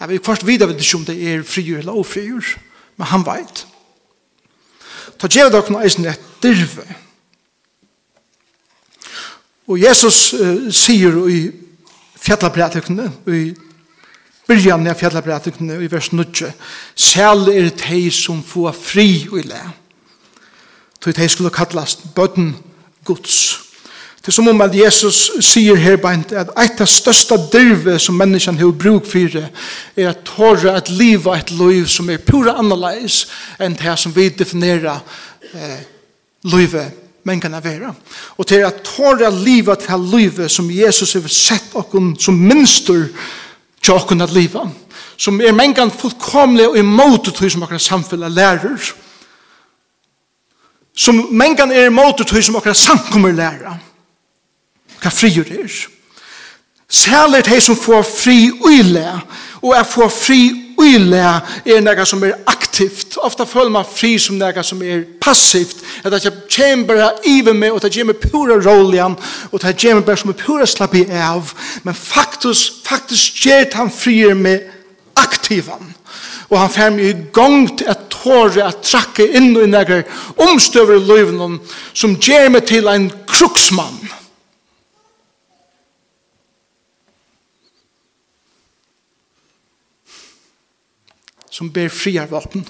Jeg 0.00 0.08
vet 0.08 0.26
først 0.26 0.46
videre 0.46 0.68
vet 0.68 0.80
ikke 0.80 0.96
om 0.96 1.04
det 1.04 1.16
er 1.28 1.42
frigjør 1.44 1.78
eller 1.78 1.92
ofrigjør, 2.00 2.54
men 2.96 3.06
han 3.06 3.26
vet. 3.26 3.66
Ta 5.20 5.28
djevet 5.28 5.52
dere 5.52 5.72
noe 5.72 5.84
eisen 5.84 6.06
et 6.08 6.28
dirve. 6.42 6.86
Og 9.68 9.78
Jesus 9.80 10.32
uh, 10.34 10.70
sier 10.72 11.18
i 11.30 11.42
fjallabrætikene, 12.20 13.10
i 13.28 13.42
byrjan 14.48 14.88
av 14.90 14.96
fjallabrætikene, 14.98 15.76
i 15.84 15.90
vers 15.92 16.10
9, 16.12 16.48
Sel 16.96 17.52
er 17.52 17.68
tei 17.76 18.08
som 18.10 18.42
får 18.42 18.72
fri 18.76 19.10
og 19.30 19.38
i 19.42 19.46
le. 19.52 19.60
Tog 21.00 21.16
tei 21.16 21.28
skulle 21.28 21.52
kallast 21.54 22.08
bøtten 22.16 22.54
Guds. 23.04 23.69
Det 24.20 24.28
er 24.28 24.36
som 24.36 24.48
om 24.48 24.60
at 24.60 24.74
Jesus 24.76 25.18
sier 25.40 25.78
her 25.80 25.96
beint 25.96 26.32
at 26.36 26.50
eit 26.60 26.80
av 26.84 26.88
største 26.92 27.38
dyrve 27.52 27.94
som 27.98 28.18
menneskene 28.20 28.60
har 28.60 28.74
bruk 28.76 29.06
for 29.08 29.38
er 29.40 30.10
at 30.10 30.20
tåre 30.28 30.74
at 30.76 30.90
liva 30.92 31.38
et 31.38 31.52
liv 31.56 31.86
som 31.88 32.10
er 32.12 32.20
pura 32.20 32.58
annerledes 32.60 33.22
enn 33.56 33.78
det 33.80 33.96
som 33.96 34.12
vi 34.12 34.28
definerer 34.28 35.00
eh, 35.54 35.80
livet 36.52 37.00
men 37.24 37.40
kan 37.40 37.56
være. 37.64 37.94
Og 38.36 38.46
til 38.46 38.64
at 38.64 38.84
tåre 38.84 39.26
at 39.26 39.40
liva 39.40 39.74
til 39.80 40.06
livet 40.12 40.50
som 40.52 40.70
Jesus 40.70 41.12
har 41.16 41.28
sett 41.28 41.74
okken 41.74 42.14
som 42.20 42.36
minster 42.36 43.08
til 43.80 43.94
okken 43.94 44.20
at 44.20 44.36
livet 44.36 44.68
som 45.20 45.40
er 45.40 45.52
mengan 45.52 45.92
fullkomlig 45.92 46.68
og 46.68 46.78
imot 46.78 47.32
det 47.40 47.52
som 47.52 47.64
okker 47.64 47.80
samfunnet 47.80 48.32
lærer 48.32 48.90
som 50.96 51.28
mengan 51.32 51.72
er 51.72 51.88
imot 51.88 52.20
det 52.20 52.44
som 52.44 52.60
okker 52.60 52.76
samkommer 52.76 53.32
lærer 53.32 53.80
hva 55.00 55.12
frigjør 55.12 55.54
er. 55.60 55.78
Særlig 56.90 57.44
de 57.46 57.60
som 57.60 57.76
får 57.78 58.02
fri 58.02 58.50
uile, 58.64 59.06
og 59.62 59.74
er 59.76 59.84
får 59.86 60.08
fri 60.10 60.40
uile 60.80 61.20
er 61.68 61.82
noe 61.84 62.06
som 62.08 62.24
er 62.24 62.38
aktivt. 62.50 63.14
Ofta 63.22 63.44
føler 63.46 63.70
man 63.70 63.86
fri 63.86 64.16
som 64.18 64.38
noe 64.40 64.64
som 64.66 64.82
er 64.82 65.04
passivt, 65.22 65.84
at 66.02 66.12
det 66.12 66.32
kommer 66.56 66.86
bare 66.88 67.10
iver 67.28 67.54
med, 67.54 67.70
og 67.70 67.82
det 67.84 67.92
kommer 67.94 68.18
pura 68.18 68.58
roljan, 68.58 69.16
og 69.52 69.62
det 69.62 69.76
kommer 69.78 70.02
bare 70.02 70.22
som 70.22 70.32
er 70.32 70.40
pura 70.40 70.66
slapp 70.66 70.96
i 70.98 71.06
av, 71.10 71.54
men 71.84 71.94
faktisk, 71.94 72.82
faktisk 72.84 73.46
gjør 73.46 73.70
han 73.76 73.94
frier 73.94 74.34
med 74.34 74.66
aktivan. 75.20 75.94
Og 76.50 76.58
han 76.58 76.72
fer 76.74 76.90
meg 76.90 77.06
i 77.06 77.26
gang 77.32 77.68
til 77.78 77.86
at 77.92 78.08
tåre 78.10 78.64
at 78.66 78.82
trakke 78.82 79.28
inn 79.38 79.52
i 79.54 79.68
noen 79.70 80.02
omstøver 80.42 80.98
i 80.98 81.04
løyven 81.06 81.60
som 81.94 82.18
gjør 82.18 82.50
meg 82.56 82.66
til 82.66 82.90
en 82.90 83.06
kruksmann 83.30 83.99
som 91.60 91.68
ber 91.72 91.90
friarvapen. 91.92 92.62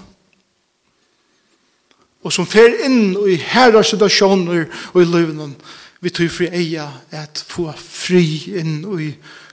Og 2.26 2.32
som 2.34 2.46
fer 2.48 2.74
inn 2.88 3.14
i 3.30 3.36
herra 3.38 3.84
situasjoner 3.86 4.64
og 4.90 4.98
i 4.98 5.06
løvnen 5.06 5.54
vi 6.02 6.10
tog 6.10 6.32
fri 6.32 6.48
eia 6.50 6.88
at 7.14 7.38
få 7.46 7.68
fri 7.78 8.24
inn 8.58 8.82
i 8.98 9.12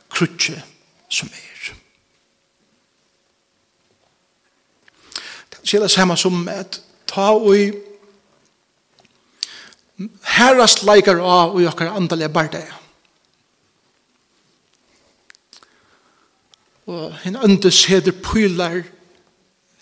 krutje 0.10 0.58
som 1.06 1.30
er. 1.30 1.70
Det 5.62 5.76
er 5.76 5.86
det 5.86 5.92
samme 5.94 6.18
som 6.18 6.42
at 6.50 6.82
ta 7.06 7.30
og 7.36 7.54
i 7.54 7.70
herrast 10.34 10.82
leikar 10.88 11.22
av 11.22 11.54
og 11.54 11.62
i 11.62 11.70
okkar 11.70 11.94
andalega 11.94 12.34
bardeia. 12.34 12.84
Og 16.88 17.12
hinn 17.22 17.38
øndes 17.44 17.86
heder 17.92 18.16
pylar 18.24 18.86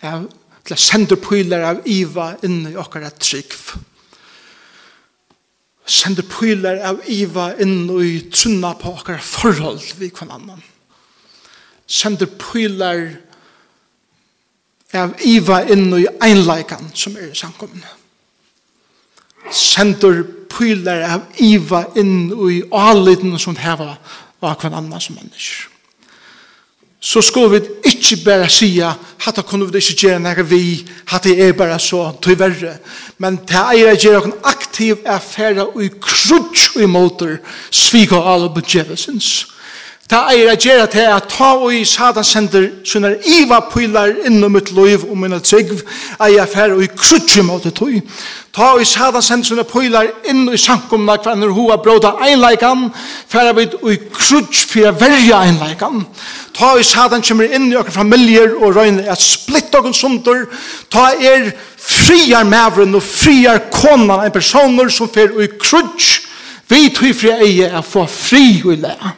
av, 0.06 0.24
til 0.66 0.78
senderpyler 0.80 1.64
av 1.68 1.84
iva 1.90 2.32
inn 2.46 2.64
i 2.70 2.78
okkara 2.78 3.10
trygg. 3.14 3.54
Senderpyler 5.86 6.80
av 6.88 7.04
iva 7.12 7.52
inn 7.62 7.86
i 8.02 8.16
trunna 8.32 8.72
på 8.78 8.96
okkara 8.96 9.22
forhold 9.22 9.84
vi 10.00 10.10
kvann 10.10 10.34
annan. 10.34 10.64
Senderpyler 11.86 13.04
av 14.96 15.14
iva 15.26 15.60
inn 15.70 15.92
i 15.94 16.06
einleikan 16.22 16.90
som 16.94 17.14
er 17.18 17.30
i 17.30 17.38
samkomne. 17.38 17.94
Senderpyler 19.54 21.06
av 21.06 21.40
iva 21.42 21.84
inn 21.94 22.34
i 22.50 22.60
aliden 22.74 23.38
som 23.38 23.58
heva 23.60 23.94
av 24.42 24.58
kvann 24.58 24.74
annan 24.74 25.02
som 25.02 25.18
mennesker 25.18 25.75
så 27.06 27.22
skulle 27.22 27.60
vi 27.60 27.66
ikke 27.86 28.16
bare 28.24 28.48
si 28.50 28.80
at 28.82 29.36
det 29.36 29.44
kunne 29.46 29.68
vi 29.70 29.78
ikke 29.78 30.00
gjøre 30.00 30.22
når 30.24 30.42
vi 30.50 30.62
at 31.14 31.24
det 31.24 31.36
er 31.38 31.52
bare 31.54 31.78
så 31.78 32.08
til 32.22 32.38
verre. 32.38 32.78
men 33.18 33.38
det 33.46 33.62
er 33.62 33.92
å 33.92 33.98
gjøre 33.98 34.24
en 34.26 34.38
aktiv 34.44 34.96
affære 35.06 35.68
og 35.68 35.84
i 35.84 35.90
krutsk 36.02 36.80
i 36.82 36.88
måter 36.90 37.38
svik 37.70 38.12
og 38.12 38.26
alle 38.32 38.50
budgetelsens 38.54 39.46
Det 40.06 40.18
er 40.18 40.52
å 40.52 40.54
gjøre 40.54 40.86
til 40.86 41.08
at 41.10 41.24
ta 41.26 41.48
og 41.58 41.72
i 41.74 41.80
Satan 41.88 42.24
sender 42.24 42.68
sånne 42.86 43.16
iva 43.40 43.56
pylar 43.72 44.12
innom 44.28 44.52
mitt 44.54 44.68
liv 44.70 45.02
og 45.02 45.16
minne 45.18 45.40
trygg 45.42 45.72
er 46.20 46.30
jeg 46.30 46.52
færre 46.52 46.76
og 46.76 46.84
i 46.84 46.90
krutsi 46.92 47.42
måte 47.42 47.72
tog. 47.74 47.96
Ta 48.54 48.68
og 48.76 48.84
i 48.84 48.86
Satan 48.86 49.24
sender 49.26 49.50
sånne 49.50 49.64
pylar 49.66 50.12
inn 50.30 50.44
i 50.54 50.60
sankumna 50.62 51.18
hverandre 51.18 51.50
hoa 51.56 51.80
bråda 51.82 52.14
einleikan 52.22 52.86
færre 53.26 53.56
vid 53.58 53.74
og 53.80 53.90
i 53.96 53.98
krutsi 54.14 54.68
fyrir 54.76 54.94
verja 55.00 55.42
einleikan. 55.48 56.06
Ta 56.54 56.76
og 56.76 56.84
i 56.84 56.86
Satan 56.86 57.26
kommer 57.26 57.58
inn 57.58 57.72
i 57.72 57.82
okre 57.82 57.98
familjer 57.98 58.54
og 58.60 58.78
røyne 58.78 59.10
at 59.10 59.26
splitt 59.26 59.74
okre 59.74 59.90
sundur. 59.90 60.46
Ta 60.86 61.08
er 61.18 61.50
friar 61.82 62.46
mavren 62.46 62.94
og 62.94 63.02
friar 63.02 63.64
konan 63.74 64.22
en 64.22 64.38
personer 64.38 64.86
som 64.86 65.10
fyrir 65.10 65.34
og 65.34 65.48
i 65.48 65.54
krutsi 65.58 66.22
vi 66.70 66.88
tog 66.94 67.14
fri 67.14 67.30
eie 67.30 67.74
er 67.74 67.82
få 67.82 68.06
fri 68.10 68.60
og 68.62 68.76
lea. 68.86 69.16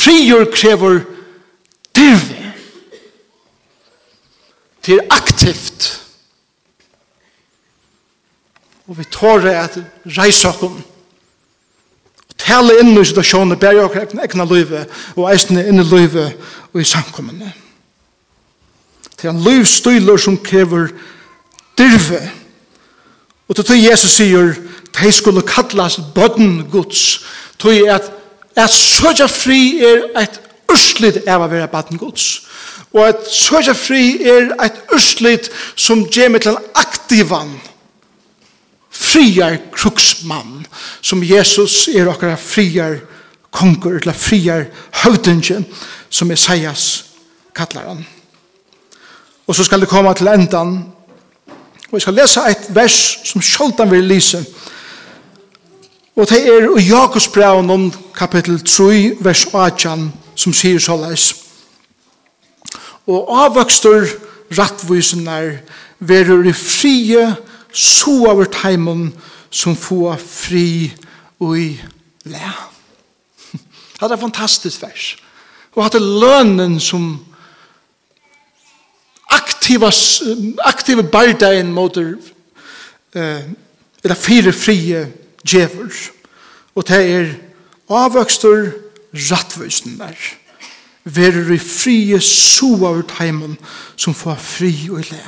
Frigjør 0.00 0.46
krever 0.54 1.00
dyrve. 1.96 2.52
Det 4.86 4.94
er 4.96 5.10
aktivt. 5.10 5.90
Og 8.86 8.98
vi 8.98 9.04
tårer 9.04 9.60
at 9.60 9.76
reise 10.16 10.48
oss 10.48 10.80
tale 12.40 12.80
inn 12.80 12.96
i 12.96 13.04
situasjonen, 13.06 13.58
bære 13.60 13.84
oss 13.84 14.14
egna 14.24 14.46
løyve, 14.48 14.84
og 15.16 15.28
eisne 15.30 15.64
inn 15.68 15.82
i 15.82 15.86
løyve 15.86 16.30
og 16.72 16.80
i 16.80 16.86
samkommende. 16.88 17.52
Det 19.14 19.28
er 19.28 19.34
en 19.34 19.44
løyvstøyler 19.44 20.16
som 20.16 20.38
krever 20.40 20.88
dyrve. 21.78 22.22
Og 23.48 23.56
til 23.56 23.66
tog 23.68 23.82
Jesus 23.82 24.16
sier, 24.16 24.54
de 24.96 25.12
skulle 25.12 25.44
kallas 25.46 25.98
bøtten 26.14 26.64
gods, 26.72 27.20
tog 27.58 27.76
er 27.76 27.98
at 27.98 28.08
at 28.64 28.74
sødja 28.74 29.26
fri 29.30 29.80
er 29.84 30.06
et 30.20 30.40
urslit 30.70 31.22
av 31.28 31.44
å 31.44 31.50
være 31.50 31.70
baden 31.72 31.98
gods. 32.00 32.46
Og 32.92 33.04
at 33.08 33.26
sødja 33.30 33.74
fri 33.78 34.22
er 34.26 34.50
et 34.64 34.80
urslit 34.94 35.50
som 35.76 36.06
gjør 36.10 36.32
meg 36.34 36.44
til 36.44 36.56
en 36.56 36.70
aktivan 36.78 37.52
friar 38.90 39.56
kruksmann 39.72 40.64
som 41.00 41.22
Jesus 41.24 41.86
er 41.88 42.10
okkara 42.10 42.36
friar 42.36 42.98
konkur 43.54 44.00
eller 44.00 44.14
friar 44.14 44.66
høvdingen 45.02 45.64
som 46.10 46.30
Esaias 46.30 46.88
kallar 47.56 47.92
han. 47.92 48.02
Og 49.46 49.56
så 49.56 49.64
skal 49.66 49.82
det 49.82 49.90
komme 49.90 50.12
til 50.14 50.30
endan 50.30 50.74
og 51.90 51.96
jeg 51.98 52.04
skal 52.04 52.14
lese 52.14 52.42
et 52.46 52.68
vers 52.74 52.98
som 53.26 53.42
sjoldan 53.42 53.90
vil 53.90 54.06
lise 54.06 54.38
og 54.38 54.68
Og 56.20 56.28
det 56.28 56.38
er 56.48 56.78
i 56.78 56.82
Jakobsbraun 56.82 57.70
om 57.70 57.92
kapittel 58.14 58.60
3, 58.60 59.16
vers 59.20 59.46
18, 59.54 60.12
som 60.36 60.52
sier 60.52 60.80
så 60.82 60.98
leis. 61.00 61.30
Og 63.08 63.30
avvøkster 63.40 64.04
rattvisenar 64.58 65.62
verur 65.98 66.44
i 66.44 66.52
frie 66.52 67.22
så 67.72 68.12
over 68.28 68.50
teimen 68.52 69.14
som 69.50 69.76
få 69.76 70.12
fri 70.20 70.92
og 71.40 71.56
i 71.58 71.70
le. 72.28 72.52
Det 74.00 74.10
er 74.10 74.20
fantastisk 74.20 74.82
vers. 74.82 75.16
Og 75.72 75.86
at 75.86 75.96
det 75.96 76.02
lønnen 76.02 76.76
som 76.80 77.14
aktiva 79.30 79.88
aktiva 80.68 81.02
bardein 81.02 81.72
mot 81.72 81.96
eh 81.96 83.40
eller 84.04 84.14
fire 84.14 84.52
frie 84.52 85.12
djever, 85.46 85.92
og 86.74 86.88
det 86.88 87.00
er 87.14 87.32
avvøkster 87.90 88.72
rattvøysen 89.14 89.98
der. 89.98 90.16
Verer 91.04 91.52
i 91.54 91.58
frie 91.58 92.20
soa 92.20 92.92
ur 92.92 93.06
teimen 93.08 93.56
som 93.96 94.14
får 94.14 94.36
fri 94.36 94.72
og 94.92 95.04
le. 95.10 95.22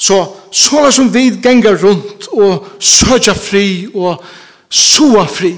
Så 0.00 0.16
sånn 0.52 0.92
som 0.92 1.10
vi 1.12 1.28
ganger 1.42 1.80
rundt 1.80 2.28
og 2.32 2.68
søkja 2.80 3.34
fri 3.36 3.88
og 3.94 4.22
soa 4.68 5.26
fri. 5.28 5.56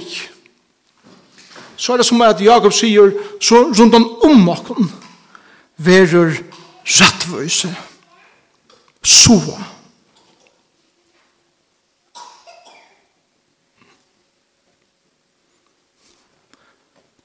Så 1.77 1.93
er 1.93 2.03
det 2.03 2.07
som 2.07 2.23
at 2.23 2.41
Jakob 2.41 2.75
sier, 2.75 3.13
så 3.43 3.65
rundt 3.75 3.95
om 3.99 4.49
okken 4.49 4.91
verur 5.83 6.35
rattvøyse 6.87 7.71
soa 9.03 9.82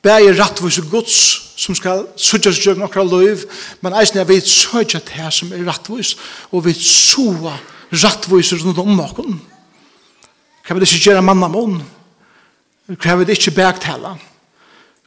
bæði 0.07 0.35
rattvis 0.37 0.79
og 0.81 0.89
gods 0.91 1.17
som 1.57 1.75
skal 1.75 2.05
søtja 2.21 2.53
seg 2.53 2.69
jøgn 2.69 2.83
nokra 2.83 3.03
løyv, 3.03 3.43
men 3.81 3.95
eisne 3.97 4.23
vi 4.29 4.39
søtja 4.39 5.01
til 5.03 5.23
her 5.23 5.33
som 5.33 5.51
er 5.51 5.65
rattvis, 5.67 6.15
og 6.53 6.67
vi 6.67 6.73
soa 6.77 7.55
rattvis 7.91 8.53
rundt 8.61 8.79
om 8.83 9.01
okken. 9.03 9.39
Kan 10.65 10.77
vi 10.77 10.85
ikke 10.85 11.09
gjøre 11.09 11.25
manna 11.25 11.49
mån? 11.51 11.81
Kan 13.01 13.19
vi 13.19 13.31
ikke 13.33 13.55
bægtala? 13.57 14.15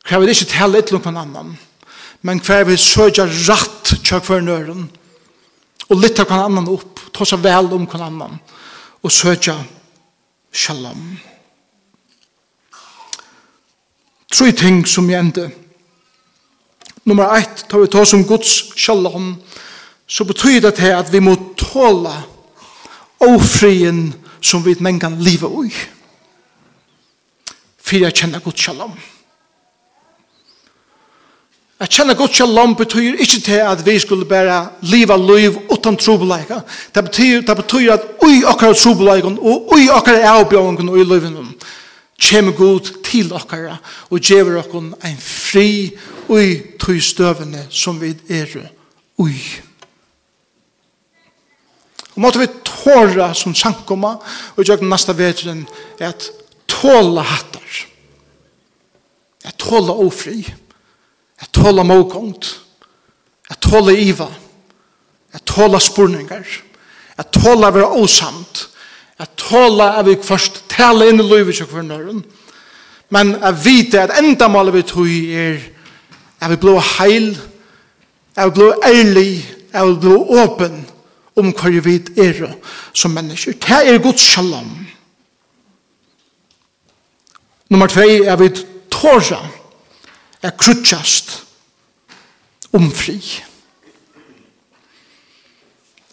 Kan 0.05 0.21
vi 0.21 0.35
ikke 0.35 0.51
tale 0.51 0.81
et 0.81 0.93
lukk 0.93 1.07
annan? 1.07 1.57
Men 2.23 2.41
hver 2.45 2.67
vi 2.69 2.77
søtja 2.77 3.25
ratt 3.49 3.95
tjøk 4.05 4.27
for 4.27 4.45
nøren, 4.45 4.89
og 5.89 5.97
lytta 5.97 6.27
kan 6.29 6.45
annan 6.45 6.69
opp, 6.69 7.01
ta 7.15 7.25
seg 7.25 7.43
vel 7.45 7.73
om 7.73 7.89
kan 7.89 8.05
annan, 8.11 8.41
og 9.03 9.13
søtja 9.13 9.57
shalom. 10.53 11.05
Shalom 11.17 11.40
tre 14.31 14.53
ting 14.53 14.87
som 14.89 15.11
jeg 15.11 15.19
gjende. 15.19 15.51
Nummer 17.05 17.37
ett, 17.37 17.65
tar 17.69 17.81
vi 17.81 17.89
ta 17.91 18.05
som 18.05 18.25
Guds 18.25 18.73
shalom, 18.77 19.35
så 20.07 20.25
betyr 20.25 20.61
det 20.61 20.75
til 20.75 20.93
at 20.95 21.13
vi 21.13 21.21
må 21.21 21.35
tåle 21.59 22.13
ofrien 23.21 24.11
som 24.41 24.65
vi 24.65 24.77
men 24.81 25.01
kan 25.01 25.17
leve 25.21 25.51
i. 25.67 25.73
For 27.81 27.97
jeg 27.97 28.15
kjenner 28.15 28.45
Guds 28.45 28.61
shalom. 28.61 28.93
Jeg 31.81 31.89
kjenner 31.89 32.15
Guds 32.15 32.37
shalom 32.37 32.75
betyr 32.77 33.17
ikke 33.17 33.41
til 33.41 33.63
at 33.65 33.87
vi 33.87 33.99
skulle 33.99 34.29
bare 34.29 34.69
leve 34.83 35.17
liv 35.27 35.57
uten 35.73 35.97
trobeleika. 35.97 36.61
Det 36.95 37.05
betyr, 37.05 37.41
det 37.41 37.57
betyr 37.57 37.93
at 37.93 38.07
ui 38.23 38.43
akkurat 38.47 38.77
trobeleikon 38.77 39.39
og 39.41 39.73
ui 39.73 39.89
akkurat 39.89 40.29
avbjøringen 40.37 40.89
og 40.89 41.01
i 41.01 41.05
livet 41.05 41.33
kommer 42.21 42.53
god 42.53 42.91
til 43.05 43.33
okkara 43.33 43.79
og 44.11 44.21
gjever 44.21 44.61
okkon 44.61 44.93
ein 45.05 45.19
fri 45.21 45.91
ui 46.29 46.77
tøy 46.81 47.01
støvene 47.03 47.67
som 47.71 48.01
vi 48.01 48.13
er 48.29 48.53
ui. 49.19 49.37
Og 52.15 52.23
måtte 52.25 52.43
vi 52.43 52.49
tåra 52.65 53.33
som 53.35 53.55
sankoma 53.55 54.17
og 54.57 54.65
gjør 54.65 54.85
nasta 54.85 55.15
vetren 55.17 55.67
at 56.01 56.31
tåla 56.69 57.23
hattar. 57.23 57.87
At 59.45 59.57
tåla 59.59 59.95
ofri 60.05 60.43
at 61.41 61.53
tåla 61.57 61.83
mågångt 61.87 62.51
at 63.51 63.61
tåla 63.61 63.93
iva 63.97 64.29
at 65.33 65.45
tåla 65.47 65.81
spurningar. 65.81 66.47
At 67.17 67.33
tåla 67.33 67.71
vera 67.71 67.89
osamt 68.01 68.67
at 69.21 69.37
tåla 69.37 69.93
av 70.01 70.09
vi 70.09 70.17
først 70.25 70.63
tala 70.73 71.11
inn 71.11 71.21
i 71.21 71.27
livet 71.27 71.59
til 71.59 71.69
kvinneren, 71.69 72.23
men 73.11 73.35
at 73.45 73.59
vite 73.65 74.01
at 74.01 74.15
enda 74.21 74.49
målet 74.49 74.79
vi 74.79 74.83
tog 74.89 75.09
er 75.11 75.59
at 76.41 76.51
vi 76.51 76.57
blå 76.57 76.79
heil, 76.97 77.35
at 78.37 78.49
vi 78.49 78.55
blå 78.57 78.71
ærlig, 78.87 79.35
at 79.73 79.89
vi 79.89 79.99
blå 80.01 80.17
åpen 80.41 80.87
om 81.37 81.53
hva 81.53 81.73
vi 81.75 81.83
vet 81.85 82.11
er 82.19 82.55
som 82.95 83.13
mennesker. 83.13 83.53
Det 83.53 83.81
er 83.89 84.03
Guds 84.03 84.25
shalom. 84.25 84.71
Nummer 87.71 87.87
tvei 87.87 88.23
er 88.27 88.37
vi 88.41 88.49
tåra 88.91 89.45
er 90.43 90.57
krutsjast 90.59 91.37
om 92.73 92.89
fri. 92.91 93.21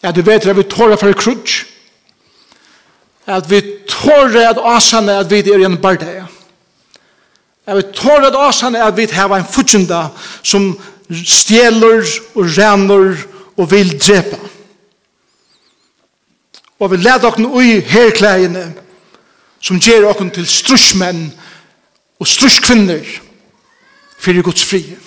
Er 0.03 0.12
du 0.12 0.22
vet 0.22 0.45
at 0.45 0.58
vi 0.58 0.64
tåra 0.64 0.97
for 0.99 1.14
krutsj, 1.18 1.64
at 3.28 3.49
vi 3.51 3.61
tårer 3.89 4.49
at 4.49 4.59
asane 4.63 5.19
at 5.19 5.32
vi 5.32 5.39
er 5.39 5.59
i 5.59 5.65
en 5.67 5.78
bardeie. 5.82 6.25
At 7.67 7.78
vi 7.78 7.84
tårer 7.93 8.30
at 8.30 8.39
asane 8.49 8.84
at 8.84 8.97
vi 8.97 9.07
har 9.11 9.36
en 9.36 9.49
futsjenda 9.51 10.07
som 10.43 10.71
stjeler 11.11 12.07
og 12.36 12.57
renner 12.57 13.17
og 13.57 13.71
vil 13.71 13.99
drepa. 13.99 14.39
Og 16.80 16.91
vi 16.91 16.97
leder 17.01 17.28
okken 17.28 17.49
ui 17.49 17.80
herklægene 17.82 18.69
som 19.61 19.80
gjør 19.82 20.11
okken 20.11 20.30
til 20.32 20.47
strusmenn 20.47 21.32
og 22.19 22.28
struskvinner 22.28 23.03
fyrir 24.19 24.45
Guds 24.45 24.63
frihet. 24.65 25.07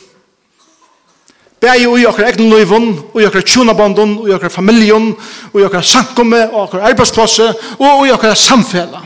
Bæði 1.60 1.88
og 1.90 1.98
i 2.00 2.06
okkar 2.08 2.30
egnu 2.30 2.46
nøyvun, 2.48 2.86
og 3.12 3.20
i 3.20 3.26
okkar 3.28 3.44
tjunabondun, 3.44 4.14
og 4.22 4.28
i 4.30 4.32
okkar 4.32 4.52
familjun, 4.52 5.10
og 5.52 5.56
i 5.60 5.64
okkar 5.66 5.84
sankumme, 5.84 6.46
og 6.48 6.62
okkar 6.62 6.86
arbeidsplosse, 6.88 7.48
og 7.76 8.06
i 8.06 8.12
okkar 8.14 8.34
samfela. 8.34 9.02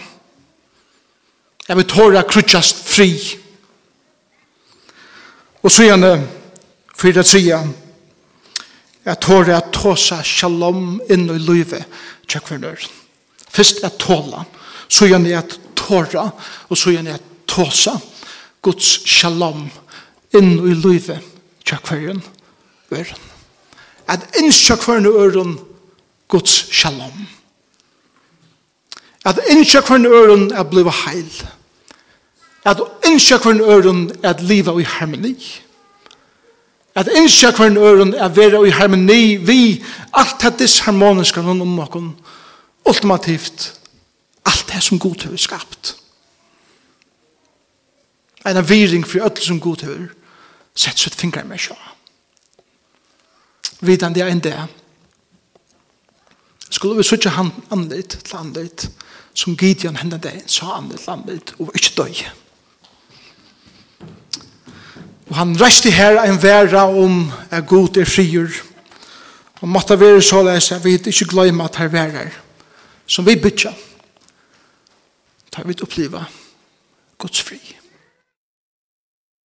Jeg 1.67 1.77
vil 1.77 1.89
tåra 1.91 2.23
krutjast 2.23 2.85
fri. 2.87 3.09
Og 5.65 5.73
så 5.73 5.89
gjerne, 5.89 6.13
fyrir 6.95 7.19
det 7.19 7.27
tria, 7.27 7.59
jeg 9.05 9.21
tåra 9.21 9.59
at 9.59 9.73
tåsa 9.75 10.21
shalom 10.23 11.01
inn 11.11 11.27
i 11.35 11.41
løyve, 11.43 11.83
tjekk 12.31 12.53
for 12.53 12.63
nør. 12.63 12.87
Fyrst 13.51 13.83
at 13.85 13.99
tåla, 13.99 14.45
så 14.87 15.11
gjerne 15.11 15.35
at 15.41 15.59
tåra, 15.75 16.29
og 16.71 16.79
så 16.79 16.95
gjerne 16.95 17.19
at 17.19 17.27
tåsa, 17.51 17.99
Guds 18.63 18.95
shalom 19.11 19.67
inn 20.39 20.55
i 20.55 20.79
løyve, 20.79 21.19
tjekk 21.67 21.91
for 21.91 21.99
nør 21.99 22.23
øren. 22.93 23.21
At 24.09 24.37
innskja 24.39 24.77
kvarne 24.77 25.09
øren 25.09 25.59
Guds 26.29 26.75
shalom. 26.75 27.27
At 29.25 29.39
innskja 29.51 29.81
kvarne 29.81 30.09
øren 30.09 30.53
er 30.53 30.63
bliva 30.63 30.91
heil. 30.91 31.47
At 32.65 32.81
innskja 33.07 33.39
kvarne 33.39 33.63
øren 33.65 34.11
er 34.23 34.35
liva 34.41 34.79
i 34.79 34.83
harmoni. 34.83 35.37
At 36.95 37.09
innskja 37.17 37.51
kvarne 37.51 37.81
øren 37.81 38.15
er 38.15 38.29
vera 38.29 38.65
i 38.67 38.71
harmoni 38.71 39.37
vi 39.37 39.85
alt 40.13 40.43
det 40.43 40.59
disharmoniska 40.59 41.43
noen 41.43 41.61
om 41.61 41.75
noen 41.79 42.13
ultimativt 42.85 43.73
alt 44.45 44.69
det 44.69 44.83
som 44.83 44.99
god 44.99 45.25
har 45.25 45.37
skapt. 45.37 45.97
En 48.47 48.57
avviring 48.57 49.07
for 49.07 49.25
alt 49.25 49.41
som 49.43 49.61
god 49.61 49.83
har 49.83 50.09
sett 50.77 50.99
sitt 50.99 51.15
fingre 51.15 51.45
med 51.49 51.59
sjåa 51.59 51.94
vidan 53.87 54.15
det 54.15 54.25
enn 54.27 54.43
det. 54.45 54.57
Skulle 56.71 56.99
vi 56.99 57.07
søtja 57.07 57.35
han 57.37 57.53
anleit 57.75 58.17
til 58.25 58.39
anleit, 58.39 58.89
som 59.35 59.57
Gideon 59.57 59.99
hendan 60.01 60.23
det, 60.23 60.41
sa 60.51 60.77
anleit 60.79 61.05
til 61.05 61.15
anleit, 61.15 61.55
og 61.59 61.71
ikke 61.75 61.95
døy. 61.99 62.25
Og 65.31 65.37
han 65.39 65.55
reiste 65.61 65.91
her 65.95 66.19
en 66.23 66.41
vera 66.43 66.85
om 66.91 67.31
er 67.51 67.65
god 67.67 68.01
er 68.03 68.09
frier, 68.09 68.51
og 69.61 69.69
måtte 69.69 69.97
være 70.01 70.23
så 70.23 70.43
løs 70.45 70.73
at 70.73 70.85
vi 70.85 70.99
ikke 70.99 71.31
gløyma 71.31 71.65
at 71.65 71.79
her 71.81 71.89
verar, 71.89 72.35
som 73.07 73.27
vi 73.27 73.37
bytja, 73.41 73.73
tar 75.53 75.65
vi 75.65 75.77
oppliva 75.83 76.25
Guds 77.19 77.43
fri. 77.43 77.61